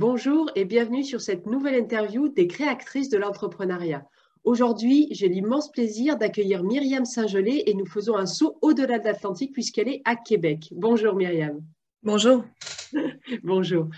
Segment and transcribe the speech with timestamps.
[0.00, 4.06] Bonjour et bienvenue sur cette nouvelle interview des créatrices de l'entrepreneuriat.
[4.44, 9.52] Aujourd'hui, j'ai l'immense plaisir d'accueillir Myriam Saint-Gelais et nous faisons un saut au-delà de l'Atlantique
[9.52, 10.70] puisqu'elle est à Québec.
[10.74, 11.60] Bonjour Myriam.
[12.02, 12.46] Bonjour.
[13.44, 13.88] Bonjour.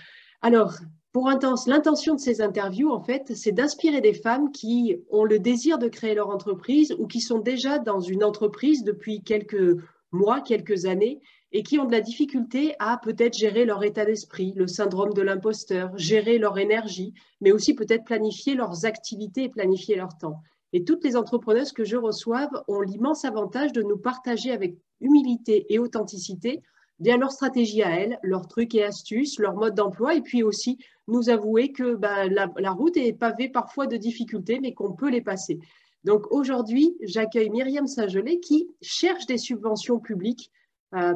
[0.41, 0.75] Alors,
[1.13, 5.79] pour l'intention de ces interviews, en fait, c'est d'inspirer des femmes qui ont le désir
[5.79, 9.77] de créer leur entreprise ou qui sont déjà dans une entreprise depuis quelques
[10.11, 11.21] mois, quelques années
[11.53, 15.23] et qui ont de la difficulté à peut-être gérer leur état d'esprit, le syndrome de
[15.23, 20.41] l'imposteur, gérer leur énergie, mais aussi peut-être planifier leurs activités et planifier leur temps.
[20.73, 25.67] Et toutes les entrepreneuses que je reçois ont l'immense avantage de nous partager avec humilité
[25.69, 26.63] et authenticité
[27.03, 30.79] bien leur stratégie à elles, leurs trucs et astuces, leur mode d'emploi, et puis aussi
[31.09, 35.21] nous avouer que ben, la, route est pavée parfois de difficultés, mais qu'on peut les
[35.21, 35.59] passer.
[36.05, 40.51] Donc aujourd'hui, j'accueille Myriam Saint-Gelais qui cherche des subventions publiques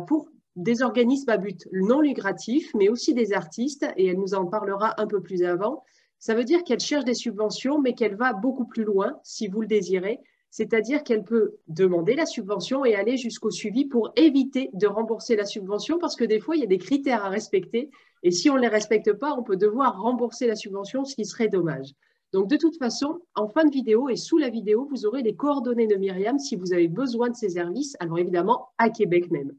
[0.07, 4.47] pour des organismes à but non lucratif, mais aussi des artistes, et elle nous en
[4.47, 5.83] parlera un peu plus avant.
[6.19, 9.61] Ça veut dire qu'elle cherche des subventions, mais qu'elle va beaucoup plus loin, si vous
[9.61, 10.19] le désirez,
[10.51, 15.45] c'est-à-dire qu'elle peut demander la subvention et aller jusqu'au suivi pour éviter de rembourser la
[15.45, 17.91] subvention, parce que des fois, il y a des critères à respecter,
[18.23, 21.27] et si on ne les respecte pas, on peut devoir rembourser la subvention, ce qui
[21.27, 21.93] serait dommage.
[22.33, 25.37] Donc, de toute façon, en fin de vidéo et sous la vidéo, vous aurez les
[25.37, 29.53] coordonnées de Myriam si vous avez besoin de ses services, alors évidemment à Québec même.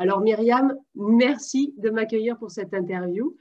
[0.00, 3.36] Alors Myriam, merci de m'accueillir pour cette interview.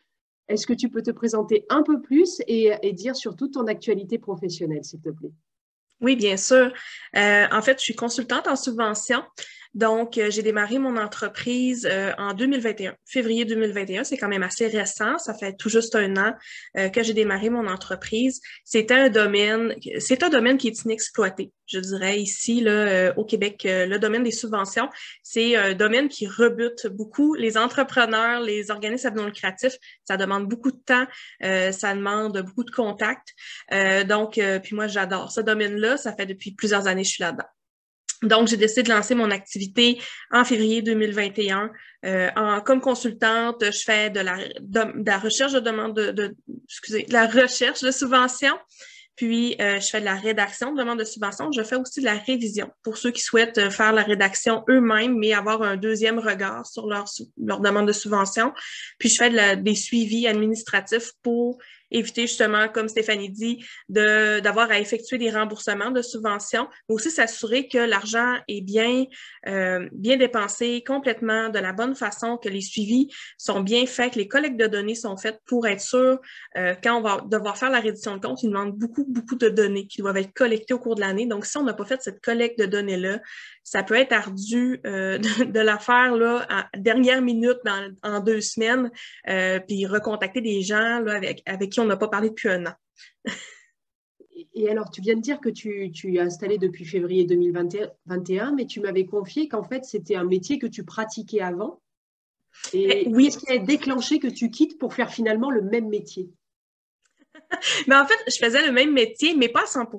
[0.50, 4.84] Est-ce que tu peux te présenter un peu plus et, dire surtout ton actualité professionnelle,
[4.84, 5.32] s'il te plaît?
[6.02, 6.74] Oui, bien sûr.
[7.16, 9.24] Euh, en fait, je suis consultante en subvention.
[9.76, 14.04] Donc, euh, j'ai démarré mon entreprise euh, en 2021, février 2021.
[14.04, 15.20] C'est quand même assez récent.
[15.20, 16.34] Ça fait tout juste un an
[16.78, 18.42] euh, que j'ai démarré mon entreprise.
[18.66, 23.62] C'est un domaine, c'est un domaine qui est inexploité, je dirais ici là au Québec.
[23.66, 24.90] le domaine des subventions,
[25.24, 29.74] c'est un domaine qui rebute beaucoup les entrepreneurs, les organismes non lucratif.
[30.04, 31.06] Ça demande beaucoup de temps,
[31.42, 33.30] ça demande beaucoup de contacts.
[34.08, 35.98] donc, puis moi, j'adore ce domaine-là.
[35.98, 37.46] Ça fait depuis plusieurs années que je suis là-dedans.
[38.24, 41.72] Donc, j'ai décidé de lancer mon activité en février 2021.
[42.06, 46.36] Euh, en, comme consultante, je fais de la, de, la recherche de demande de, de,
[46.66, 48.56] excusez, de la recherche de subvention.
[49.16, 51.52] Puis, euh, je fais de la rédaction de demande de subvention.
[51.52, 55.18] Je fais aussi de la révision pour ceux qui souhaitent euh, faire la rédaction eux-mêmes,
[55.18, 57.06] mais avoir un deuxième regard sur leur,
[57.38, 58.54] leur demande de subvention.
[58.98, 61.58] Puis, je fais de la, des suivis administratifs pour
[61.92, 67.68] éviter justement, comme Stéphanie dit, d'avoir à effectuer des remboursements de subventions, mais aussi s'assurer
[67.68, 69.06] que l'argent est bien,
[69.48, 74.20] euh, bien dépensé complètement de la bonne façon, que les suivis sont bien faits, que
[74.20, 76.20] les collectes de données sont faites pour être sûr,
[76.58, 79.50] euh, quand on va devoir faire la reddition de compte, il demande beaucoup, beaucoup de
[79.50, 81.26] données qui doivent être collectées au cours de l'année.
[81.26, 83.20] Donc, si on n'a pas fait cette collecte de données-là,
[83.70, 88.42] ça peut être ardu euh, de, la faire là, à dernière minute dans, en deux
[88.42, 88.90] semaines,
[89.28, 92.66] euh, puis recontacter des gens là, avec, avec qui on n'a pas parlé depuis un
[92.66, 92.74] an.
[94.56, 98.66] Et alors, tu viens de dire que tu, tu es installé depuis février 2021, mais
[98.66, 101.80] tu m'avais confié qu'en fait, c'était un métier que tu pratiquais avant.
[102.74, 103.26] Et eh oui.
[103.26, 106.32] qu'est-ce qui a déclenché que tu quittes pour faire finalement le même métier?
[107.88, 109.90] mais en fait, je faisais le même métier, mais pas à 100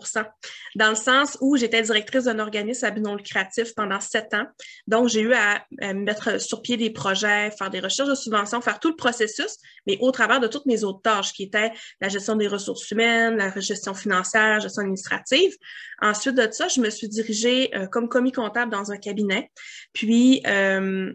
[0.76, 4.46] dans le sens où j'étais directrice d'un organisme à but non lucratif pendant sept ans.
[4.86, 8.78] Donc, j'ai eu à, mettre sur pied des projets, faire des recherches de subventions, faire
[8.78, 9.56] tout le processus,
[9.86, 13.36] mais au travers de toutes mes autres tâches qui étaient la gestion des ressources humaines,
[13.36, 15.56] la gestion financière, la gestion administrative.
[16.00, 19.50] Ensuite de ça, je me suis dirigée euh, comme commis comptable dans un cabinet.
[19.92, 21.12] Puis, euh,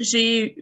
[0.00, 0.56] j'ai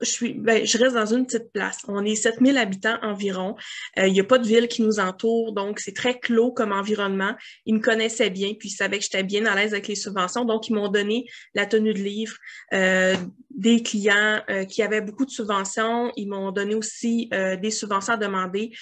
[0.00, 1.78] je suis ben, je reste dans une petite place.
[1.88, 3.56] On est 7000 habitants environ.
[3.98, 6.72] Euh, il n'y a pas de ville qui nous entoure, donc c'est très clos comme
[6.72, 7.34] environnement.
[7.64, 10.44] Ils me connaissaient bien, puis ils savaient que j'étais bien à l'aise avec les subventions,
[10.44, 12.36] donc ils m'ont donné la tenue de livre
[12.72, 13.14] euh,
[13.50, 16.12] des clients euh, qui avaient beaucoup de subventions.
[16.16, 18.72] Ils m'ont donné aussi des subventions à demander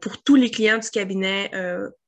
[0.00, 1.50] pour tous les clients du cabinet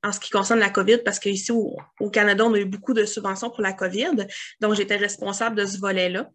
[0.02, 3.04] en ce qui concerne la COVID, parce qu'ici au Canada, on a eu beaucoup de
[3.04, 4.26] subventions pour la COVID,
[4.60, 6.30] donc j'étais responsable de ce volet-là.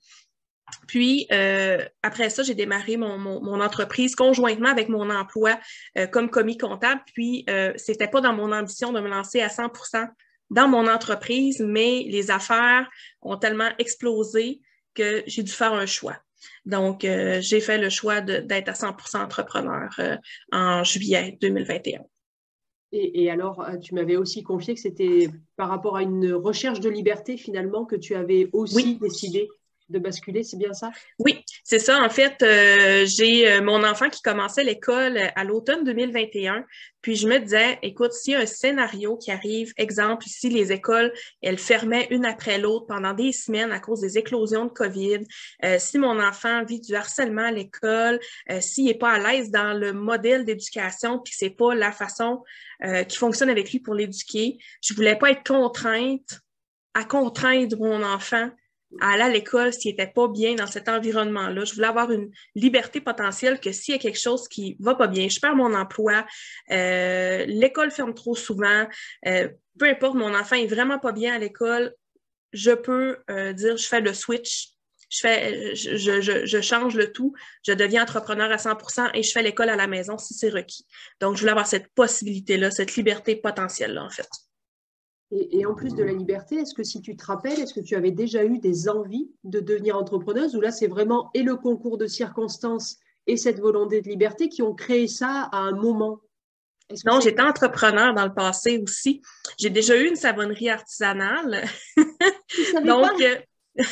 [0.88, 5.59] Puis, euh, après ça, j'ai démarré mon, mon, entreprise conjointement avec mon emploi
[5.97, 7.01] euh, comme commis comptable.
[7.13, 10.07] Puis, euh, c'était pas dans mon ambition de me lancer à 100%
[10.50, 12.89] dans mon entreprise, mais les affaires
[13.21, 14.62] ont tellement explosé
[14.94, 16.18] que j'ai dû faire un choix.
[16.65, 19.89] Donc, euh, j'ai fait le choix d'être à 100% entrepreneur
[20.51, 22.01] en juillet 2021.
[22.94, 26.89] Et, et alors, tu m'avais aussi confié que c'était par rapport à une recherche de
[26.89, 29.47] liberté finalement que tu avais aussi décidé
[29.91, 30.91] de basculer, c'est bien ça?
[31.19, 32.01] Oui, c'est ça.
[32.01, 36.65] En fait, euh, j'ai euh, mon enfant qui commençait l'école à l'automne 2021.
[37.01, 40.71] Puis je me disais, écoute, s'il y a un scénario qui arrive, exemple, ici, les
[40.71, 41.11] écoles,
[41.41, 45.19] elles fermaient une après l'autre pendant des semaines à cause des éclosions de COVID.
[45.65, 48.19] Euh, si mon enfant vit du harcèlement à l'école,
[48.59, 52.43] s'il n'est pas à l'aise dans le modèle d'éducation, puis c'est pas la façon
[53.07, 56.41] qui fonctionne avec lui pour l'éduquer, je voulais pas être contrainte
[56.93, 58.49] à contraindre mon enfant
[58.99, 61.63] à aller à l'école s'il n'était pas bien dans cet environnement-là.
[61.65, 65.07] Je voulais avoir une liberté potentielle que s'il y a quelque chose qui va pas
[65.07, 66.25] bien, je perds mon emploi,
[66.71, 68.88] euh, l'école ferme trop souvent,
[69.27, 69.49] euh,
[69.79, 71.93] peu importe, mon enfant est vraiment pas bien à l'école,
[72.53, 74.69] je peux euh, dire je fais le switch.
[75.09, 77.33] Je, fais, je, je, je, change le tout,
[77.67, 80.85] je deviens entrepreneur à 100% et je fais l'école à la maison si c'est requis.
[81.19, 84.29] Donc, je voulais avoir cette possibilité-là, cette liberté potentielle-là, en fait.
[85.31, 87.95] Et, en plus de la liberté, est-ce que si tu te rappelles, est-ce que tu
[87.95, 91.98] avais déjà eu des envies de devenir entrepreneuse ou là c'est vraiment et le concours
[91.98, 92.98] de circonstances
[93.28, 96.19] et cette volonté de liberté qui ont créé ça à un moment?
[97.06, 99.22] Non, j'étais entrepreneur dans le passé aussi.
[99.57, 101.63] J'ai déjà eu une savonnerie artisanale.
[102.84, 103.38] Donc, euh,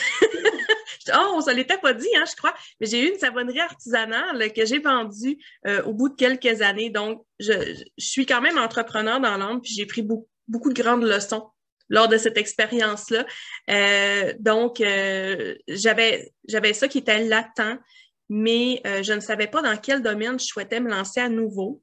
[1.13, 4.51] oh, on ne l'était pas dit, hein, je crois, mais j'ai eu une savonnerie artisanale
[4.51, 6.89] que j'ai vendue euh, au bout de quelques années.
[6.89, 7.53] Donc, je,
[7.97, 11.49] je suis quand même entrepreneur dans l'âme, puis j'ai pris beaucoup beaucoup de grandes leçons
[11.89, 13.25] lors de cette expérience-là.
[13.69, 16.31] Euh, donc, euh, j'avais,
[16.73, 17.79] ça qui était latent,
[18.29, 21.81] mais euh, je ne savais pas dans quel domaine je souhaitais me lancer à nouveau.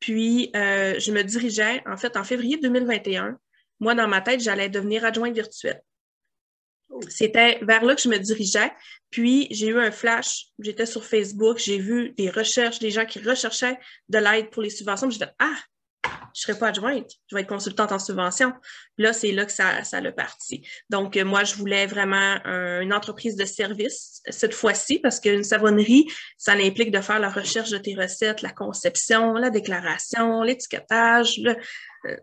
[0.00, 3.38] Puis, je me dirigeais, en fait, en février 2021,
[3.80, 5.82] moi, dans ma tête, j'allais devenir adjointe virtuelle.
[7.08, 8.72] C'était vers là que je me dirigeais.
[9.10, 10.46] Puis, j'ai eu un flash.
[10.58, 13.78] J'étais sur Facebook, j'ai vu des recherches, des gens qui recherchaient
[14.08, 15.10] de l'aide pour les subventions.
[15.10, 15.56] Je dit, ah,
[16.34, 18.52] je serai pas adjointe, je vais être consultante en subvention.
[18.98, 20.66] Là, c'est là que ça, ça le parti.
[20.90, 26.06] Donc, euh, moi, je voulais vraiment une entreprise de service cette fois-ci parce qu'une savonnerie,
[26.36, 31.40] ça implique de faire la recherche de tes recettes, la conception, la déclaration, l'étiquetage.
[32.06, 32.16] Euh,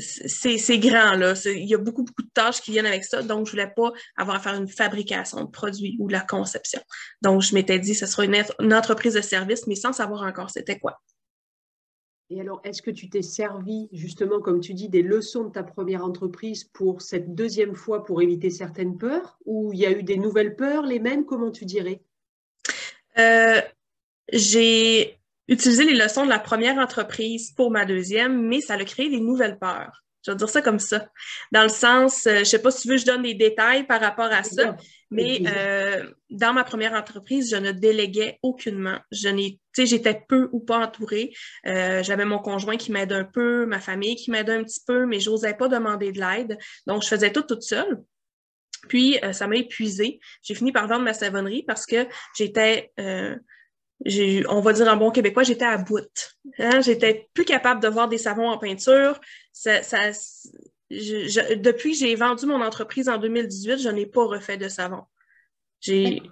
[0.00, 1.34] c'est grand, là.
[1.44, 3.22] Il y a beaucoup, beaucoup de tâches qui viennent avec ça.
[3.22, 6.80] Donc, je voulais pas avoir à faire une fabrication de produits ou la conception.
[7.22, 10.78] Donc, je m'étais dit, ce sera une entreprise de service, mais sans savoir encore c'était
[10.78, 11.00] quoi.
[12.32, 15.64] Et alors, est-ce que tu t'es servi, justement, comme tu dis, des leçons de ta
[15.64, 19.36] première entreprise pour cette deuxième fois pour éviter certaines peurs?
[19.46, 21.24] Ou il y a eu des nouvelles peurs, les mêmes?
[21.24, 22.02] Comment tu dirais?
[23.18, 23.60] Euh,
[24.32, 25.18] J'ai
[25.48, 29.20] utilisé les leçons de la première entreprise pour ma deuxième, mais ça a créé des
[29.20, 30.04] nouvelles peurs.
[30.24, 31.08] Je vais dire ça comme ça.
[31.52, 33.34] Dans le sens, euh, je ne sais pas si tu veux que je donne des
[33.34, 34.76] détails par rapport à ça,
[35.10, 38.98] mais euh, dans ma première entreprise, je ne déléguais aucunement.
[39.10, 41.32] Je n'ai, j'étais peu ou pas entourée.
[41.66, 45.06] Euh, j'avais mon conjoint qui m'aide un peu, ma famille qui m'aide un petit peu,
[45.06, 46.58] mais je n'osais pas demander de l'aide.
[46.86, 48.00] Donc, je faisais tout toute seule.
[48.88, 50.20] Puis, ça m'a épuisée.
[50.42, 52.06] J'ai fini par vendre ma savonnerie parce que
[52.36, 52.92] j'étais
[54.48, 56.34] on va dire en bon québécois, j'étais à bout.
[56.58, 56.80] Hein?
[56.80, 59.20] J'étais plus capable de voir des savons en peinture.
[59.52, 59.80] Ça,
[60.90, 65.02] depuis que j'ai vendu mon entreprise en 2018, je n'ai pas refait de savon.
[65.80, 66.22] J'ai,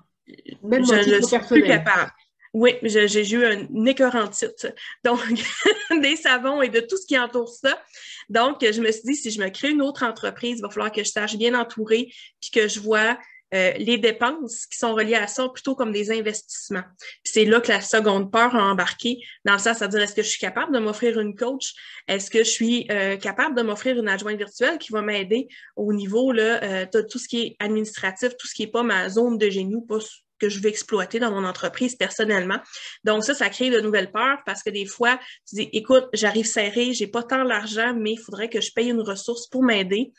[0.62, 2.10] Même je ne suis plus capable.
[2.54, 4.72] Oui, j'ai eu un écœurant titre.
[5.04, 5.20] Donc,
[6.02, 7.80] des savons et de tout ce qui entoure ça.
[8.28, 10.90] Donc, je me suis dit, si je me crée une autre entreprise, il va falloir
[10.90, 12.10] que je sache bien entourer,
[12.40, 13.18] puis que je vois
[13.54, 16.84] euh, les dépenses qui sont reliées à ça plutôt comme des investissements.
[17.24, 20.22] C'est là que la seconde peur a embarqué dans le sens à dire est-ce que
[20.22, 21.72] je suis capable de m'offrir une coach?
[22.08, 25.94] Est-ce que je suis euh, capable de m'offrir une adjointe virtuelle qui va m'aider au
[25.94, 29.08] niveau là, euh, de tout ce qui est administratif, tout ce qui n'est pas ma
[29.08, 29.98] zone de génie pas
[30.38, 32.58] que je vais exploiter dans mon entreprise personnellement?
[33.04, 36.46] Donc ça, ça crée de nouvelles peurs parce que des fois, tu dis, écoute, j'arrive
[36.46, 40.12] serré, j'ai pas tant l'argent, mais il faudrait que je paye une ressource pour m'aider.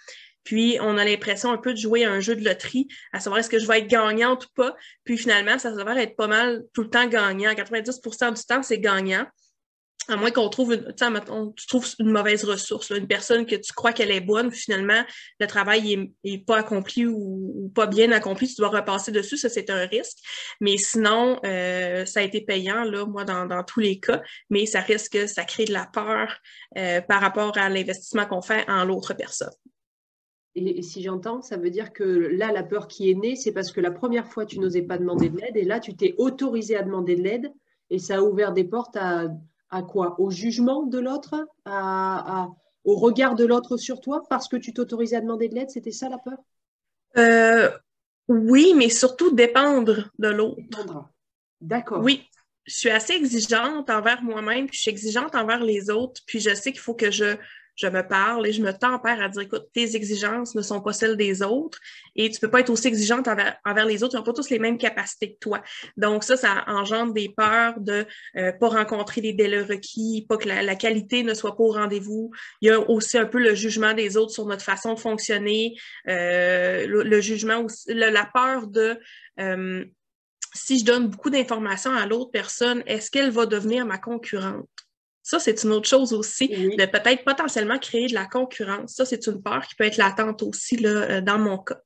[0.44, 3.40] Puis, on a l'impression un peu de jouer à un jeu de loterie, à savoir
[3.40, 4.76] est-ce que je vais être gagnante ou pas.
[5.04, 7.52] Puis, finalement, ça s'avère être pas mal tout le temps gagnant.
[7.52, 9.26] 90% du temps, c'est gagnant.
[10.08, 10.92] À moins qu'on trouve une,
[11.56, 15.04] tu trouves une mauvaise ressource, une personne que tu crois qu'elle est bonne, finalement,
[15.40, 19.70] le travail est, pas accompli ou, pas bien accompli, tu dois repasser dessus, ça c'est
[19.70, 20.18] un risque.
[20.62, 24.20] Mais sinon, euh, ça a été payant, là, moi, dans, tous les cas,
[24.50, 26.40] mais ça risque, que ça crée de la peur
[26.76, 29.54] euh, par rapport à l'investissement qu'on fait en l'autre personne.
[30.56, 33.72] Et, si j'entends, ça veut dire que là, la peur qui est née, c'est parce
[33.72, 36.76] que la première fois, tu n'osais pas demander de l'aide et là, tu t'es autorisé
[36.76, 37.54] à demander de l'aide
[37.90, 39.28] et ça a ouvert des portes à,
[39.70, 40.20] à quoi?
[40.20, 41.48] Au jugement de l'autre?
[41.66, 42.50] À,
[42.84, 45.70] Au regard de l'autre sur toi parce que tu t'autorisais à demander de l'aide?
[45.70, 46.38] C'était ça la peur?
[47.18, 47.70] Euh,
[48.28, 50.62] Oui, mais surtout dépendre de l'autre.
[51.62, 52.02] D'accord.
[52.04, 52.24] Oui,
[52.66, 56.54] je suis assez exigeante envers moi-même, puis je suis exigeante envers les autres, puis je
[56.54, 57.36] sais qu'il faut que je
[57.80, 60.92] je me parle et je me tempère à dire, écoute, tes exigences ne sont pas
[60.92, 61.80] celles des autres
[62.16, 64.16] et tu peux pas être aussi exigeante envers, les autres.
[64.16, 65.62] Ils n'ont pas tous les mêmes capacités que toi.
[65.96, 68.06] Donc ça, ça engendre des peurs de
[68.36, 72.32] euh, pas rencontrer les délais requis, pas que la, qualité ne soit pas au rendez-vous.
[72.62, 75.76] Il y a aussi un peu le jugement des autres sur notre façon de fonctionner,
[76.08, 79.00] euh, le, jugement aussi, la peur de
[79.40, 79.86] euh,
[80.54, 84.68] si je donne beaucoup d'informations à l'autre personne, est-ce qu'elle va devenir ma concurrente?
[85.30, 88.96] Ça, c'est une autre chose aussi, de peut-être potentiellement créer de la concurrence.
[88.96, 91.80] Ça, c'est une peur qui peut être latente aussi là, euh, dans mon cas.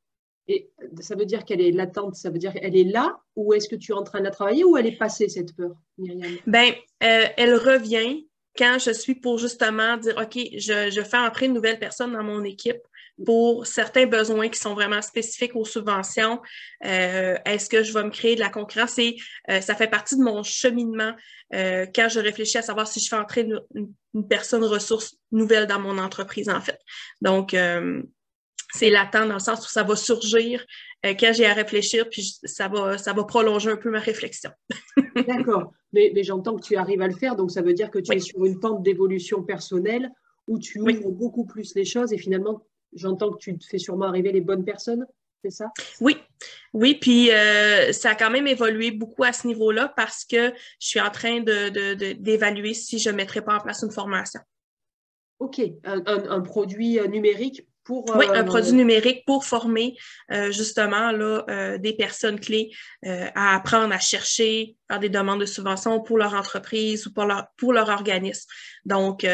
[0.48, 0.72] Et
[1.02, 3.76] ça veut dire qu'elle est latente, ça veut dire qu'elle est là ou est-ce que
[3.76, 6.38] tu es en train de la travailler ou elle est passée cette peur, Myriam?
[6.48, 6.72] Ben,
[7.04, 8.26] euh, elle revient
[8.58, 12.24] quand je suis pour justement dire, OK, je, je fais entrer une nouvelle personne dans
[12.24, 12.82] mon équipe
[13.26, 16.42] pour certains besoins qui sont vraiment spécifiques aux subventions.
[16.86, 18.98] Euh, est-ce que je vais me créer de la concurrence?
[18.98, 19.18] Et
[19.50, 21.14] euh, ça fait partie de mon cheminement
[21.54, 23.94] euh, quand je réfléchis à savoir si je fais entrer une,
[24.28, 26.80] personne ressource nouvelle dans mon entreprise, en fait.
[27.22, 27.56] Donc,
[28.76, 30.64] c'est latent dans le sens où ça va surgir
[31.04, 34.52] quand j'ai à réfléchir, puis ça va, ça va prolonger un peu ma réflexion.
[35.28, 35.74] D'accord.
[35.94, 38.16] Mais, mais j'entends que tu arrives à le faire, donc ça veut dire que tu
[38.16, 40.12] es sur une pente d'évolution personnelle
[40.48, 42.64] où tu ouvres beaucoup plus les choses et finalement
[42.96, 45.06] j'entends que tu te fais sûrement arriver les bonnes personnes,
[45.44, 45.72] c'est ça?
[46.00, 46.18] Oui,
[46.74, 50.88] oui, puis euh, ça a quand même évolué beaucoup à ce niveau-là parce que je
[50.88, 54.40] suis en train d'évaluer de, si je ne mettrais pas en place une formation.
[55.40, 57.08] OK, un produit euh,
[57.84, 59.98] numérique oui, un euh, produit numérique pour former
[60.32, 62.72] euh, justement là, euh, des personnes clés
[63.06, 67.48] à apprendre à chercher par des demandes de subventions pour leur entreprise ou pour leur,
[67.58, 68.48] pour leur organisme.
[68.86, 69.28] Donc,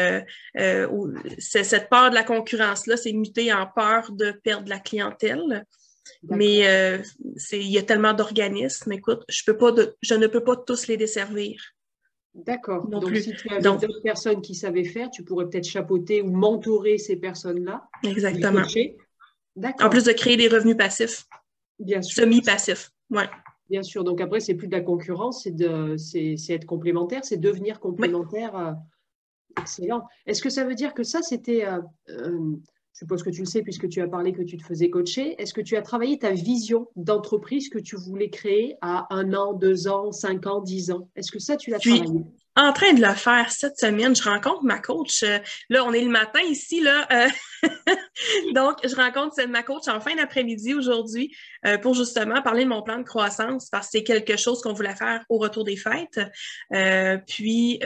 [1.38, 5.64] cette peur de la concurrence-là, c'est muté en peur de perdre la clientèle.
[6.28, 6.58] Mais
[7.52, 10.96] il y a tellement d'organismes, écoute, je, peux pas je ne peux pas tous les
[10.96, 11.60] desservir.
[12.34, 12.86] D'accord.
[12.86, 16.96] Donc, si tu avais d'autres personnes qui savaient faire, tu pourrais peut-être chapeauter ou mentorer
[16.98, 17.88] ces personnes-là.
[18.04, 18.62] Exactement.
[19.80, 21.26] En plus de créer des revenus passifs.
[21.78, 22.22] Bien sûr.
[22.22, 22.92] Semi-passifs.
[23.10, 23.28] Ouais.
[23.68, 24.04] Bien sûr.
[24.04, 28.56] Donc après, c'est plus de la concurrence, c'est de, c'est, être complémentaire, c'est devenir complémentaire.
[28.56, 28.72] Euh,
[29.60, 30.06] excellent.
[30.26, 32.56] Est-ce que ça veut dire que ça, c'était, euh, euh,
[32.92, 35.40] je suppose que tu le sais puisque tu as parlé que tu te faisais coacher.
[35.40, 39.52] Est-ce que tu as travaillé ta vision d'entreprise que tu voulais créer à un an,
[39.54, 41.08] deux ans, cinq ans, dix ans?
[41.16, 42.24] Est-ce que ça, tu l'as travaillé?
[42.56, 44.14] en train de le faire cette semaine.
[44.14, 45.22] Je rencontre ma coach.
[45.22, 47.06] Euh, là, on est le matin ici, là.
[47.10, 47.28] Euh,
[48.54, 51.34] donc, je rencontre ma coach en fin d'après-midi aujourd'hui
[51.66, 54.72] euh, pour justement parler de mon plan de croissance parce que c'est quelque chose qu'on
[54.72, 56.20] voulait faire au retour des fêtes.
[57.26, 57.80] puis,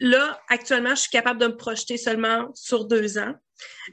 [0.00, 3.34] là, actuellement, je suis capable de me projeter seulement sur deux ans.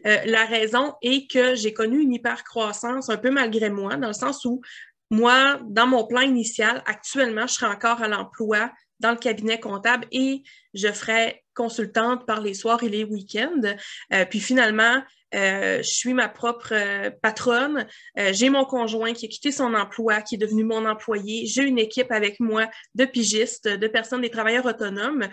[0.06, 4.14] Euh, la raison est que j'ai connu une hypercroissance un peu malgré moi, dans le
[4.14, 4.62] sens où
[5.10, 10.08] moi, dans mon plan initial, actuellement, je serai encore à l'emploi dans le cabinet comptable
[10.12, 13.76] et je ferai consultante par les soirs et les week-ends.
[14.14, 15.04] Euh, puis finalement,
[15.36, 17.88] euh, je suis ma propre euh, patronne.
[18.18, 21.46] j'ai mon conjoint qui a quitté son emploi, qui est devenu mon employé.
[21.46, 25.28] J'ai une équipe avec moi de pigistes, de personnes, des travailleurs autonomes.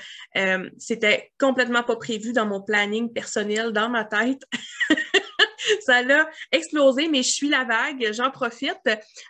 [0.79, 4.43] C'était complètement pas prévu dans mon planning personnel, dans ma tête.
[5.81, 8.81] ça l'a explosé, mais je suis la vague, j'en profite.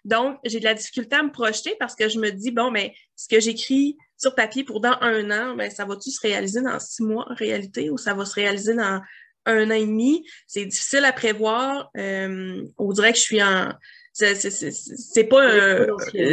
[0.05, 2.95] Donc, j'ai de la difficulté à me projeter parce que je me dis, bon, mais
[3.17, 6.79] ce que j'écris sur papier pour dans un an, ben, ça va-tu se réaliser dans
[6.81, 9.01] six mois en réalité ou ça va se réaliser dans
[9.49, 10.25] un an et demi?
[10.47, 11.91] C'est difficile à prévoir.
[11.97, 13.73] Euh, on dirait que je suis en
[14.19, 15.87] c'est pas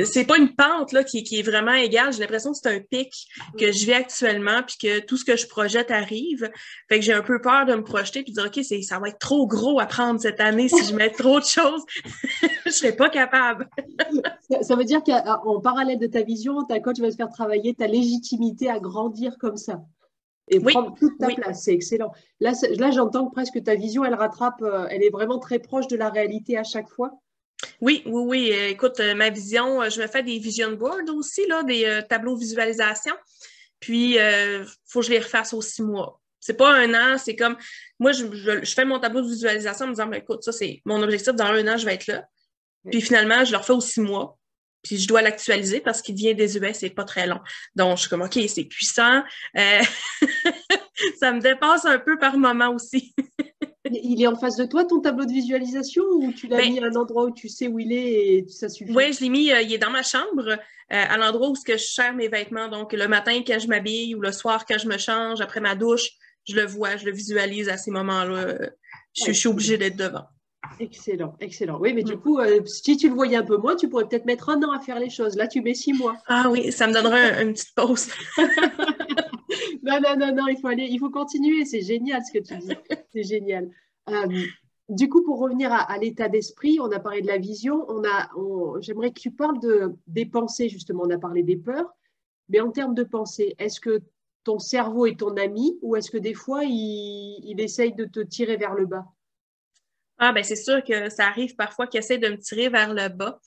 [0.05, 2.11] c'est pas une pente là, qui, qui est vraiment égale.
[2.13, 3.27] J'ai l'impression que c'est un pic
[3.59, 6.49] que je vis actuellement, puis que tout ce que je projette arrive.
[6.89, 9.09] Fait que j'ai un peu peur de me projeter puis de dire OK, ça va
[9.09, 11.83] être trop gros à prendre cette année si je mets trop de choses.
[12.65, 13.69] je serai pas capable.
[14.61, 17.87] ça, veut dire qu'en parallèle de ta vision, ta coach va se faire travailler ta
[17.87, 19.81] légitimité à grandir comme ça
[20.47, 21.63] et prendre toute ta place.
[21.63, 22.11] C'est excellent.
[22.39, 25.87] Là, là j'entends que presque ta vision, elle rattrape, euh, elle est vraiment très proche
[25.87, 27.11] de la réalité à chaque fois.
[27.81, 28.51] Oui, oui, oui.
[28.53, 32.35] Euh, écoute, euh, ma vision, je me fais des vision boards aussi, là, des tableaux
[32.35, 33.13] visualisation.
[33.79, 36.19] Puis, il faut que je les refasse aux six mois.
[36.39, 37.57] C'est pas un an, c'est comme
[37.99, 41.01] moi, je, fais mon tableau de visualisation en me disant, ben, écoute, ça, c'est mon
[41.01, 42.27] objectif, dans un an, je vais être là.
[42.91, 44.37] Puis finalement, je le refais aux six mois.
[44.85, 47.39] Puis je dois l'actualiser parce qu'il devient désuet, c'est pas très long.
[47.75, 49.23] Donc, je suis comme, OK, c'est puissant.
[51.19, 53.15] ça me dépasse un peu par moment aussi.
[53.91, 56.79] Il est en face de toi, ton tableau de visualisation, ou tu l'as ben mis
[56.79, 58.91] à un endroit où tu sais où il est et ça suffit?
[58.91, 60.55] Oui, je l'ai mis, euh, il est dans ma chambre, euh,
[60.87, 62.67] à l'endroit où je cherche mes vêtements.
[62.67, 65.75] Donc, le matin, quand je m'habille ou le soir, quand je me change, après ma
[65.75, 66.09] douche,
[66.47, 68.57] je le vois, je le visualise à ces moments-là.
[69.13, 70.25] Je, suis obligée d'être devant.
[70.79, 71.79] Excellent, excellent.
[71.79, 72.19] Oui, mais du mm.
[72.19, 74.71] coup, euh, si tu le voyais un peu moins, tu pourrais peut-être mettre un an
[74.71, 75.35] à faire les choses.
[75.35, 76.15] Là, tu mets six mois.
[76.27, 78.09] Ah oui, ça me donnerait une petite pause.
[79.83, 81.65] non, non, non, non, il faut aller, il faut continuer.
[81.65, 82.75] C'est génial ce que tu dis.
[83.13, 83.69] C'est génial.
[84.09, 84.27] Euh,
[84.89, 87.85] du coup, pour revenir à, l'état d'esprit, on a parlé de la vision.
[87.89, 88.29] On a,
[88.81, 91.03] j'aimerais que tu parles de, des pensées, justement.
[91.05, 91.93] On a parlé des peurs.
[92.49, 94.01] Mais en termes de pensée, est-ce que
[94.43, 98.19] ton cerveau est ton ami ou est-ce que des fois, il, il essaye de te
[98.19, 99.05] tirer vers le bas?
[100.17, 103.09] Ah, ben c'est sûr que ça arrive parfois qu'il essaie de me tirer vers le
[103.09, 103.39] bas.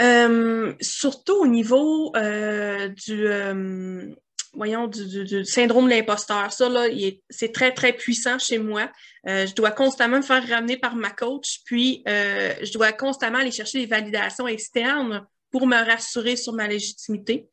[0.00, 4.06] Euh, surtout au niveau euh, du, euh,
[4.54, 6.52] voyons, du, syndrome de l'imposteur.
[6.52, 6.86] Ça, là,
[7.28, 8.90] c'est très, très puissant chez moi.
[9.26, 13.80] je dois constamment me faire ramener par ma coach, puis je dois constamment aller chercher
[13.80, 17.48] des validations externes pour me rassurer sur ma légitimité.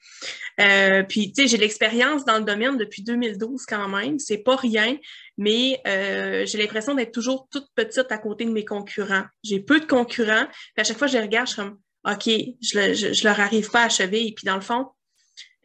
[0.60, 4.18] Euh, puis, tu sais, j'ai l'expérience dans le domaine depuis 2012 quand même.
[4.18, 4.98] C'est pas rien,
[5.38, 9.25] mais euh, j'ai l'impression d'être toujours toute petite à côté de mes concurrents.
[9.44, 10.48] J'ai peu de concurrents.
[10.74, 12.29] Puis à chaque fois je les regarde, je suis comme, OK,
[12.62, 14.25] je, je, je leur arrive pas à achever.
[14.25, 14.88] Et puis, dans le fond,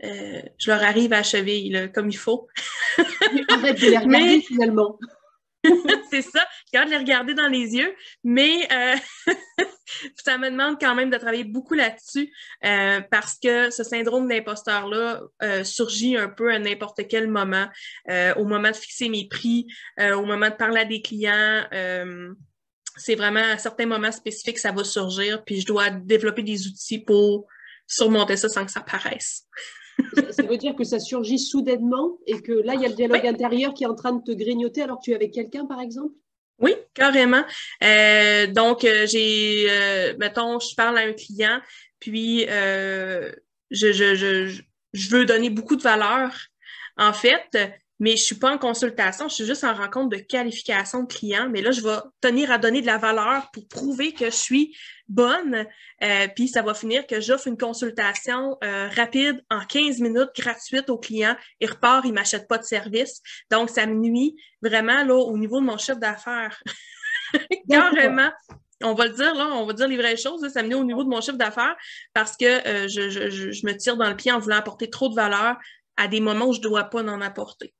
[0.03, 2.49] euh, je leur arrive à achever là, comme il faut.
[3.49, 4.99] Arrête de les regarder finalement.
[6.11, 6.40] c'est ça,
[6.73, 8.97] je de les regarder dans les yeux, mais euh,
[10.25, 12.33] ça me demande quand même de travailler beaucoup là-dessus
[12.64, 17.66] euh, parce que ce syndrome d'imposteur-là euh, surgit un peu à n'importe quel moment,
[18.37, 19.66] au moment de fixer mes prix,
[19.99, 21.64] au moment de parler à des clients.
[22.97, 26.66] c'est vraiment à certains moments spécifiques que ça va surgir, puis je dois développer des
[26.66, 27.47] outils pour
[27.87, 29.47] surmonter ça sans que ça paraisse
[30.30, 33.26] ça veut dire que ça surgit soudainement et que là, il y a le dialogue
[33.26, 35.80] intérieur qui est en train de te grignoter alors que tu es avec quelqu'un, par
[35.80, 36.14] exemple?
[36.60, 37.44] Oui, carrément.
[37.82, 41.60] Euh, donc, euh, j'ai, euh, mettons, je parle à un client,
[41.98, 43.32] puis je,
[43.70, 44.60] je, je,
[44.92, 46.30] je veux donner beaucoup de valeur.
[46.96, 47.58] En fait,
[48.00, 51.48] mais je suis pas en consultation, je suis juste en rencontre de qualification de client.
[51.50, 54.76] Mais là, je vais tenir à donner de la valeur pour prouver que je suis
[55.08, 55.66] bonne.
[56.02, 60.90] Euh, puis ça va finir que j'offre une consultation euh, rapide en 15 minutes gratuite
[60.90, 61.36] au client.
[61.60, 63.20] Il repart, il m'achète pas de service.
[63.50, 66.60] Donc, ça me nuit vraiment là, au niveau de mon chiffre d'affaires.
[67.70, 68.30] Carrément
[68.82, 70.84] on va le dire, là, on va dire les vraies choses, ça me nuit au
[70.84, 71.74] niveau de mon chiffre d'affaires
[72.12, 75.08] parce que euh, je, je, je, me tire dans le pied en voulant apporter trop
[75.08, 75.56] de valeur
[75.96, 77.72] à des moments où je ne dois pas en apporter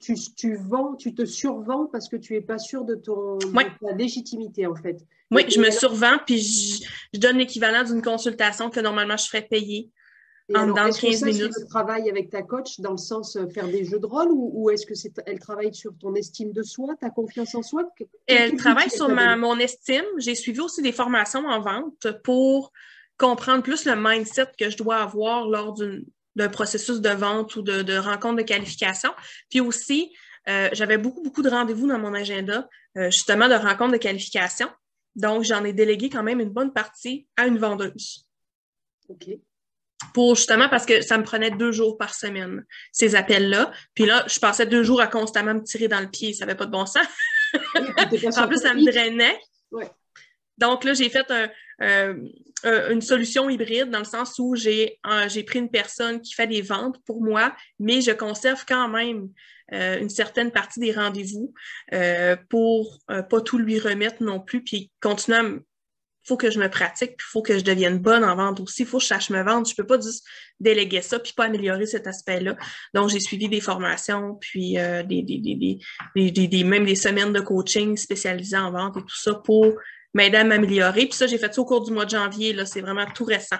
[0.00, 3.92] tu, tu, vends, tu te survends parce que tu n'es pas sûr de, ton, ta
[3.92, 5.04] légitimité, en fait.
[5.30, 9.90] Oui, je me survends, puis je, donne l'équivalent d'une consultation que normalement je ferais payer
[10.54, 11.50] en dans 15 minutes.
[11.50, 14.28] Est-ce que travaille avec ta coach dans le sens euh, faire des jeux de rôle
[14.30, 17.82] ou, est-ce que c'est elle travaille sur ton estime de soi, ta confiance en soi?
[18.26, 20.04] Elle travaille sur ma, mon estime.
[20.18, 22.72] J'ai suivi aussi des formations en vente pour
[23.18, 26.04] comprendre plus le mindset que je dois avoir lors d'une
[26.36, 29.10] d'un processus de vente ou de, de rencontre de qualification.
[29.50, 30.12] Puis aussi,
[30.48, 34.68] euh, j'avais beaucoup, beaucoup de rendez-vous dans mon agenda, euh, justement, de rencontres de qualification.
[35.16, 38.26] Donc, j'en ai délégué quand même une bonne partie à une vendeuse.
[39.08, 39.28] OK.
[40.12, 43.72] Pour justement parce que ça me prenait deux jours par semaine, ces appels-là.
[43.94, 46.34] Puis là, je passais deux jours à constamment me tirer dans le pied.
[46.34, 47.06] Ça n'avait pas de bon sens.
[47.54, 49.40] en plus, ça me drainait.
[49.70, 49.90] Ouais.
[50.58, 51.48] Donc là, j'ai fait un,
[51.80, 54.98] une solution hybride dans le sens où j'ai
[55.46, 59.28] pris une personne qui fait des ventes pour moi, mais je conserve quand même
[59.72, 61.52] euh, une certaine partie des rendez-vous
[61.92, 65.44] euh, pour pas tout lui remettre non plus, puis continuer à
[66.28, 68.82] faut que je me pratique, puis il faut que je devienne bonne en vente aussi.
[68.82, 69.64] Il faut que je sache me vendre.
[69.68, 70.26] Je peux pas juste
[70.58, 72.56] déléguer ça puis pas améliorer cet aspect-là.
[72.94, 75.78] Donc, j'ai suivi des formations, puis des, des,
[76.16, 79.78] des, des, même des semaines de coaching spécialisées en vente et tout ça pour
[80.16, 81.06] m'aider à m'améliorer.
[81.06, 82.52] Puis ça, j'ai fait ça au cours du mois de janvier.
[82.52, 83.58] Là, c'est vraiment tout récent.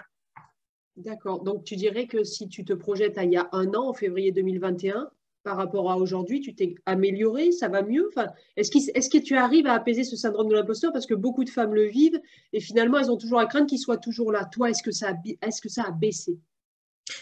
[0.96, 1.42] D'accord.
[1.42, 3.92] Donc, tu dirais que si tu te projettes à il y a un an, en
[3.92, 5.10] février 2021,
[5.42, 8.08] par rapport à aujourd'hui, tu t'es amélioré, ça va mieux?
[8.08, 10.92] Enfin, Est-ce est que tu arrives à apaiser ce syndrome de l'imposteur?
[10.92, 12.20] Parce que beaucoup de femmes le vivent
[12.52, 14.46] et finalement, elles ont toujours la crainte qu'il soit toujours là.
[14.46, 16.38] Toi, est-ce que, ça a, est que ça a baissé?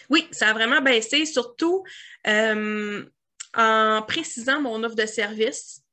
[0.09, 1.83] Oui, ça a vraiment baissé, surtout
[2.25, 3.05] euh,
[3.55, 5.84] en précisant mon offre de service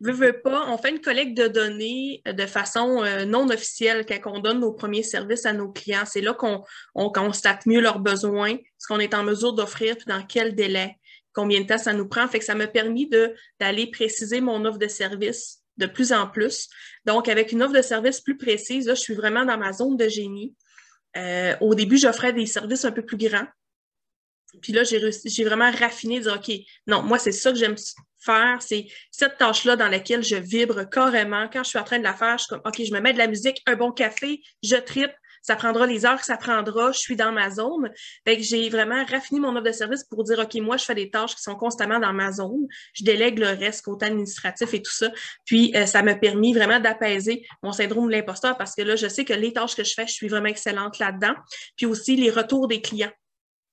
[0.00, 4.20] veux, pas, on fait une collecte de données euh, de façon euh, non officielle quand
[4.26, 6.04] on donne nos premiers services à nos clients.
[6.06, 6.62] C'est là qu'on
[6.94, 10.96] on constate mieux leurs besoins, ce qu'on est en mesure d'offrir, puis dans quel délai,
[11.32, 12.28] combien de temps ça nous prend.
[12.28, 13.08] Fait que ça m'a permis
[13.60, 16.68] d'aller préciser mon offre de service de plus en plus.
[17.04, 19.96] Donc, avec une offre de service plus précise, là, je suis vraiment dans ma zone
[19.96, 20.54] de génie.
[21.16, 23.46] Euh, au début, j'offrais des services un peu plus grands.
[24.62, 26.54] Puis là, j'ai vraiment raffiné, de dire, OK,
[26.86, 27.76] non, moi, c'est ça que j'aime
[28.60, 31.48] c'est cette tâche-là dans laquelle je vibre carrément.
[31.52, 33.12] Quand je suis en train de la faire, je suis comme, OK, je me mets
[33.12, 35.12] de la musique, un bon café, je tripe,
[35.46, 37.92] ça prendra les heures que ça prendra, je suis dans ma zone.
[38.26, 40.94] Fait que j'ai vraiment raffiné mon offre de service pour dire, OK, moi, je fais
[40.96, 42.66] des tâches qui sont constamment dans ma zone.
[42.94, 45.08] Je délègue le reste, côté administratif et tout ça.
[45.44, 49.06] Puis, euh, ça m'a permis vraiment d'apaiser mon syndrome de l'imposteur parce que là, je
[49.06, 51.34] sais que les tâches que je fais, je suis vraiment excellente là-dedans.
[51.76, 53.12] Puis aussi, les retours des clients.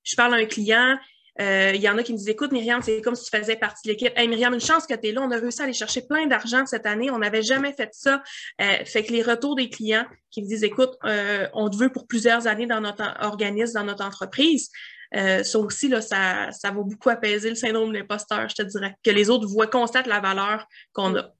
[0.04, 0.98] Je parle à un client,
[1.42, 3.56] Euh, il y en a qui me disent Écoute, Myriam, c'est comme si tu faisais
[3.56, 4.14] partie de l'équipe.
[4.16, 5.22] Hey, Myriam, une chance que tu es là.
[5.22, 7.10] On a réussi à aller chercher plein d'argent cette année.
[7.12, 8.22] On n'avait jamais fait ça.
[8.62, 11.92] Euh, fait que les retours des clients qui me disent Écoute, euh, on te veut
[11.92, 14.70] pour plusieurs années dans notre organisme, dans notre entreprise.
[15.12, 18.96] ça aussi, là, ça, ça va beaucoup apaiser le syndrome de l'imposteur, je te dirais.
[19.04, 21.32] Que les autres voient, constatent la valeur qu'on a.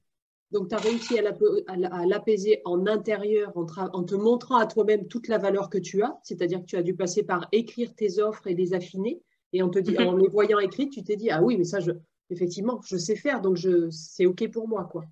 [0.54, 5.38] Donc, tu as réussi à l'apaiser en intérieur en, te montrant à toi-même toute la
[5.38, 8.54] valeur que tu as, c'est-à-dire que tu as dû passer par écrire tes offres et
[8.54, 9.20] les affiner.
[9.54, 10.06] Et on te dit, mhm.
[10.08, 11.92] en les voyant écrites, tu t'es dit, ah oui, mais ça, je,
[12.28, 13.56] effectivement, je sais faire, donc
[13.90, 14.84] c'est OK pour moi.
[14.90, 15.04] quoi.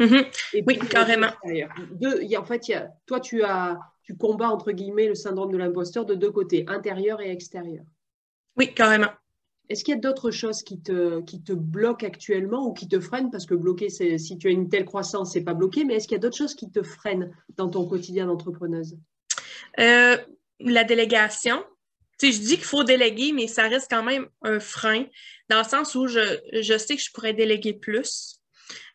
[0.00, 0.24] Mhm.
[0.66, 1.28] oui, carrément.
[1.28, 2.72] en fait,
[3.06, 7.20] toi, tu, as, tu combats, entre guillemets, le syndrome de l'imposteur de deux côtés, intérieur
[7.20, 7.84] et extérieur.
[8.56, 9.10] Oui, carrément.
[9.68, 12.98] Est-ce qu'il y a d'autres choses qui te, qui te bloquent actuellement ou qui te
[12.98, 13.30] freinent?
[13.30, 16.16] Parce que bloquer, si tu as une telle croissance, c'est pas bloqué, mais est-ce qu'il
[16.16, 18.96] y a d'autres choses qui te freinent dans ton quotidien d'entrepreneuse?
[19.78, 20.16] Euh,
[20.60, 21.64] La délégation.
[22.18, 25.04] Sais, je dis qu'il faut déléguer, mais ça reste quand même un frein,
[25.50, 28.40] dans le sens où je, je sais que je pourrais déléguer plus.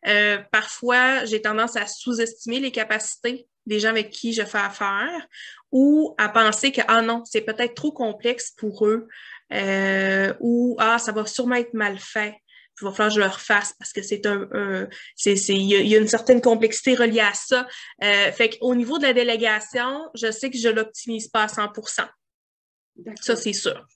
[0.07, 5.27] Euh, parfois, j'ai tendance à sous-estimer les capacités des gens avec qui je fais affaire
[5.71, 9.07] ou à penser que, ah non, c'est peut-être trop complexe pour eux
[9.53, 12.35] euh, ou ah, ça va sûrement être mal fait.
[12.81, 14.49] Il va falloir que je le refasse parce que c'est un,
[15.25, 17.67] il y, a une certaine complexité reliée à ça.
[18.03, 21.69] Euh, fait qu'au niveau de la délégation, je sais que je l'optimise pas à 100
[23.21, 23.87] Ça, c'est sûr.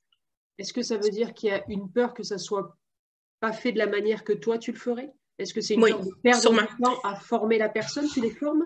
[0.58, 2.78] Est-ce que ça veut dire qu'il y a une peur que ça soit
[3.40, 5.12] pas fait de la manière que toi tu le ferais?
[5.38, 8.08] Est-ce que c'est une peur de perdre du temps à former la personne?
[8.08, 8.66] Tu les formes?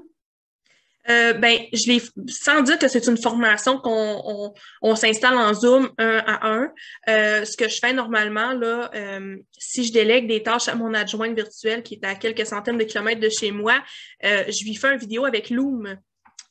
[1.10, 5.90] Euh, ben, je l'ai sans dire que c'est une formation qu'on on, s'installe en Zoom
[5.98, 6.72] un à un.
[7.08, 10.94] Euh, ce que je fais normalement, là, euh, si je délègue des tâches à mon
[10.94, 13.82] adjointe virtuelle qui est à quelques centaines de kilomètres de chez moi,
[14.22, 15.98] je lui fais une vidéo avec Loom.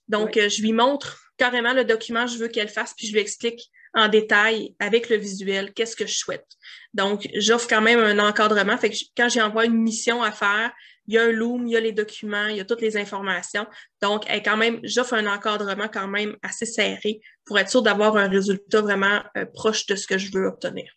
[0.09, 3.70] Donc, je lui montre carrément le document je veux qu'elle fasse, puis je lui explique
[3.94, 6.46] en détail avec le visuel qu'est-ce que je souhaite.
[6.94, 8.77] Donc, j'offre quand même un encadrement.
[8.77, 10.72] Fait que quand j'envoie une mission à faire,
[11.07, 12.98] il y a un Loom, il y a les documents, il y a toutes les
[12.98, 13.66] informations.
[14.03, 18.29] Donc, quand même, j'offre un encadrement quand même assez serré pour être sûr d'avoir un
[18.29, 20.92] résultat vraiment euh, proche de ce que je veux obtenir.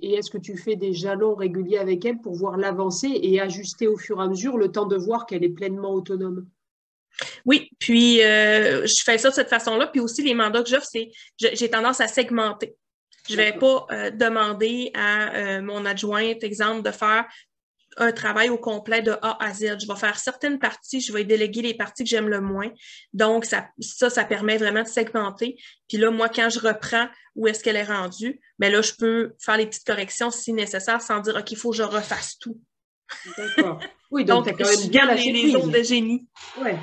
[0.00, 3.86] Et est-ce que tu fais des jalons réguliers avec elle pour voir l'avancée et ajuster
[3.86, 6.46] au fur et à mesure le temps de voir qu'elle est pleinement autonome?
[7.44, 9.88] Oui, puis euh, je fais ça de cette façon-là.
[9.88, 12.74] Puis aussi, les mandats que j'offre, c'est j'ai tendance à segmenter.
[13.28, 17.26] Je ne vais pas euh, demander à mon adjointe, exemple, de faire
[17.96, 19.78] un travail au complet de A à Z.
[19.80, 22.70] Je vais faire certaines parties, je vais déléguer les parties que j'aime le moins.
[23.12, 25.56] Donc, ça, ça, ça permet vraiment de segmenter.
[25.88, 29.34] Puis là, moi, quand je reprends où est-ce qu'elle est rendue, bien là, je peux
[29.38, 32.60] faire les petites corrections si nécessaire sans dire, OK, il faut que je refasse tout.
[33.36, 33.80] D'accord.
[34.12, 36.26] Oui, donc, tu as quand même bien les, les ondes de génie.
[36.60, 36.76] Ouais.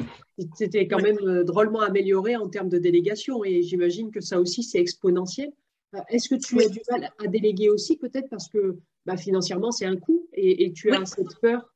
[0.55, 4.63] C'était quand même euh, drôlement amélioré en termes de délégation et j'imagine que ça aussi,
[4.63, 5.51] c'est exponentiel.
[5.93, 9.71] Euh, est-ce que tu as du mal à déléguer aussi, peut-être parce que bah, financièrement,
[9.71, 11.73] c'est un coût et, tu as cette peur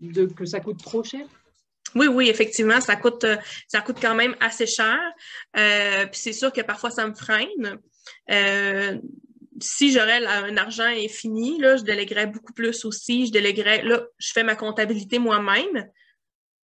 [0.00, 1.26] de, que ça coûte trop cher?
[1.94, 3.26] Oui, oui, effectivement, ça coûte,
[3.68, 4.98] ça coûte quand même assez cher.
[5.56, 7.78] Euh, puis c'est sûr que parfois, ça me freine.
[8.30, 8.98] Euh,
[9.62, 13.26] si j'aurais un argent infini, là, je déléguerais beaucoup plus aussi.
[13.26, 15.88] Je déléguerais, là, je fais ma comptabilité moi-même.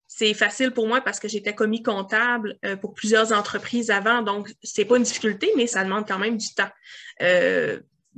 [0.06, 4.50] C'est facile pour moi parce que j'étais commis comptable euh, pour plusieurs entreprises avant, donc
[4.62, 6.70] c'est pas une difficulté, mais ça demande quand même du temps.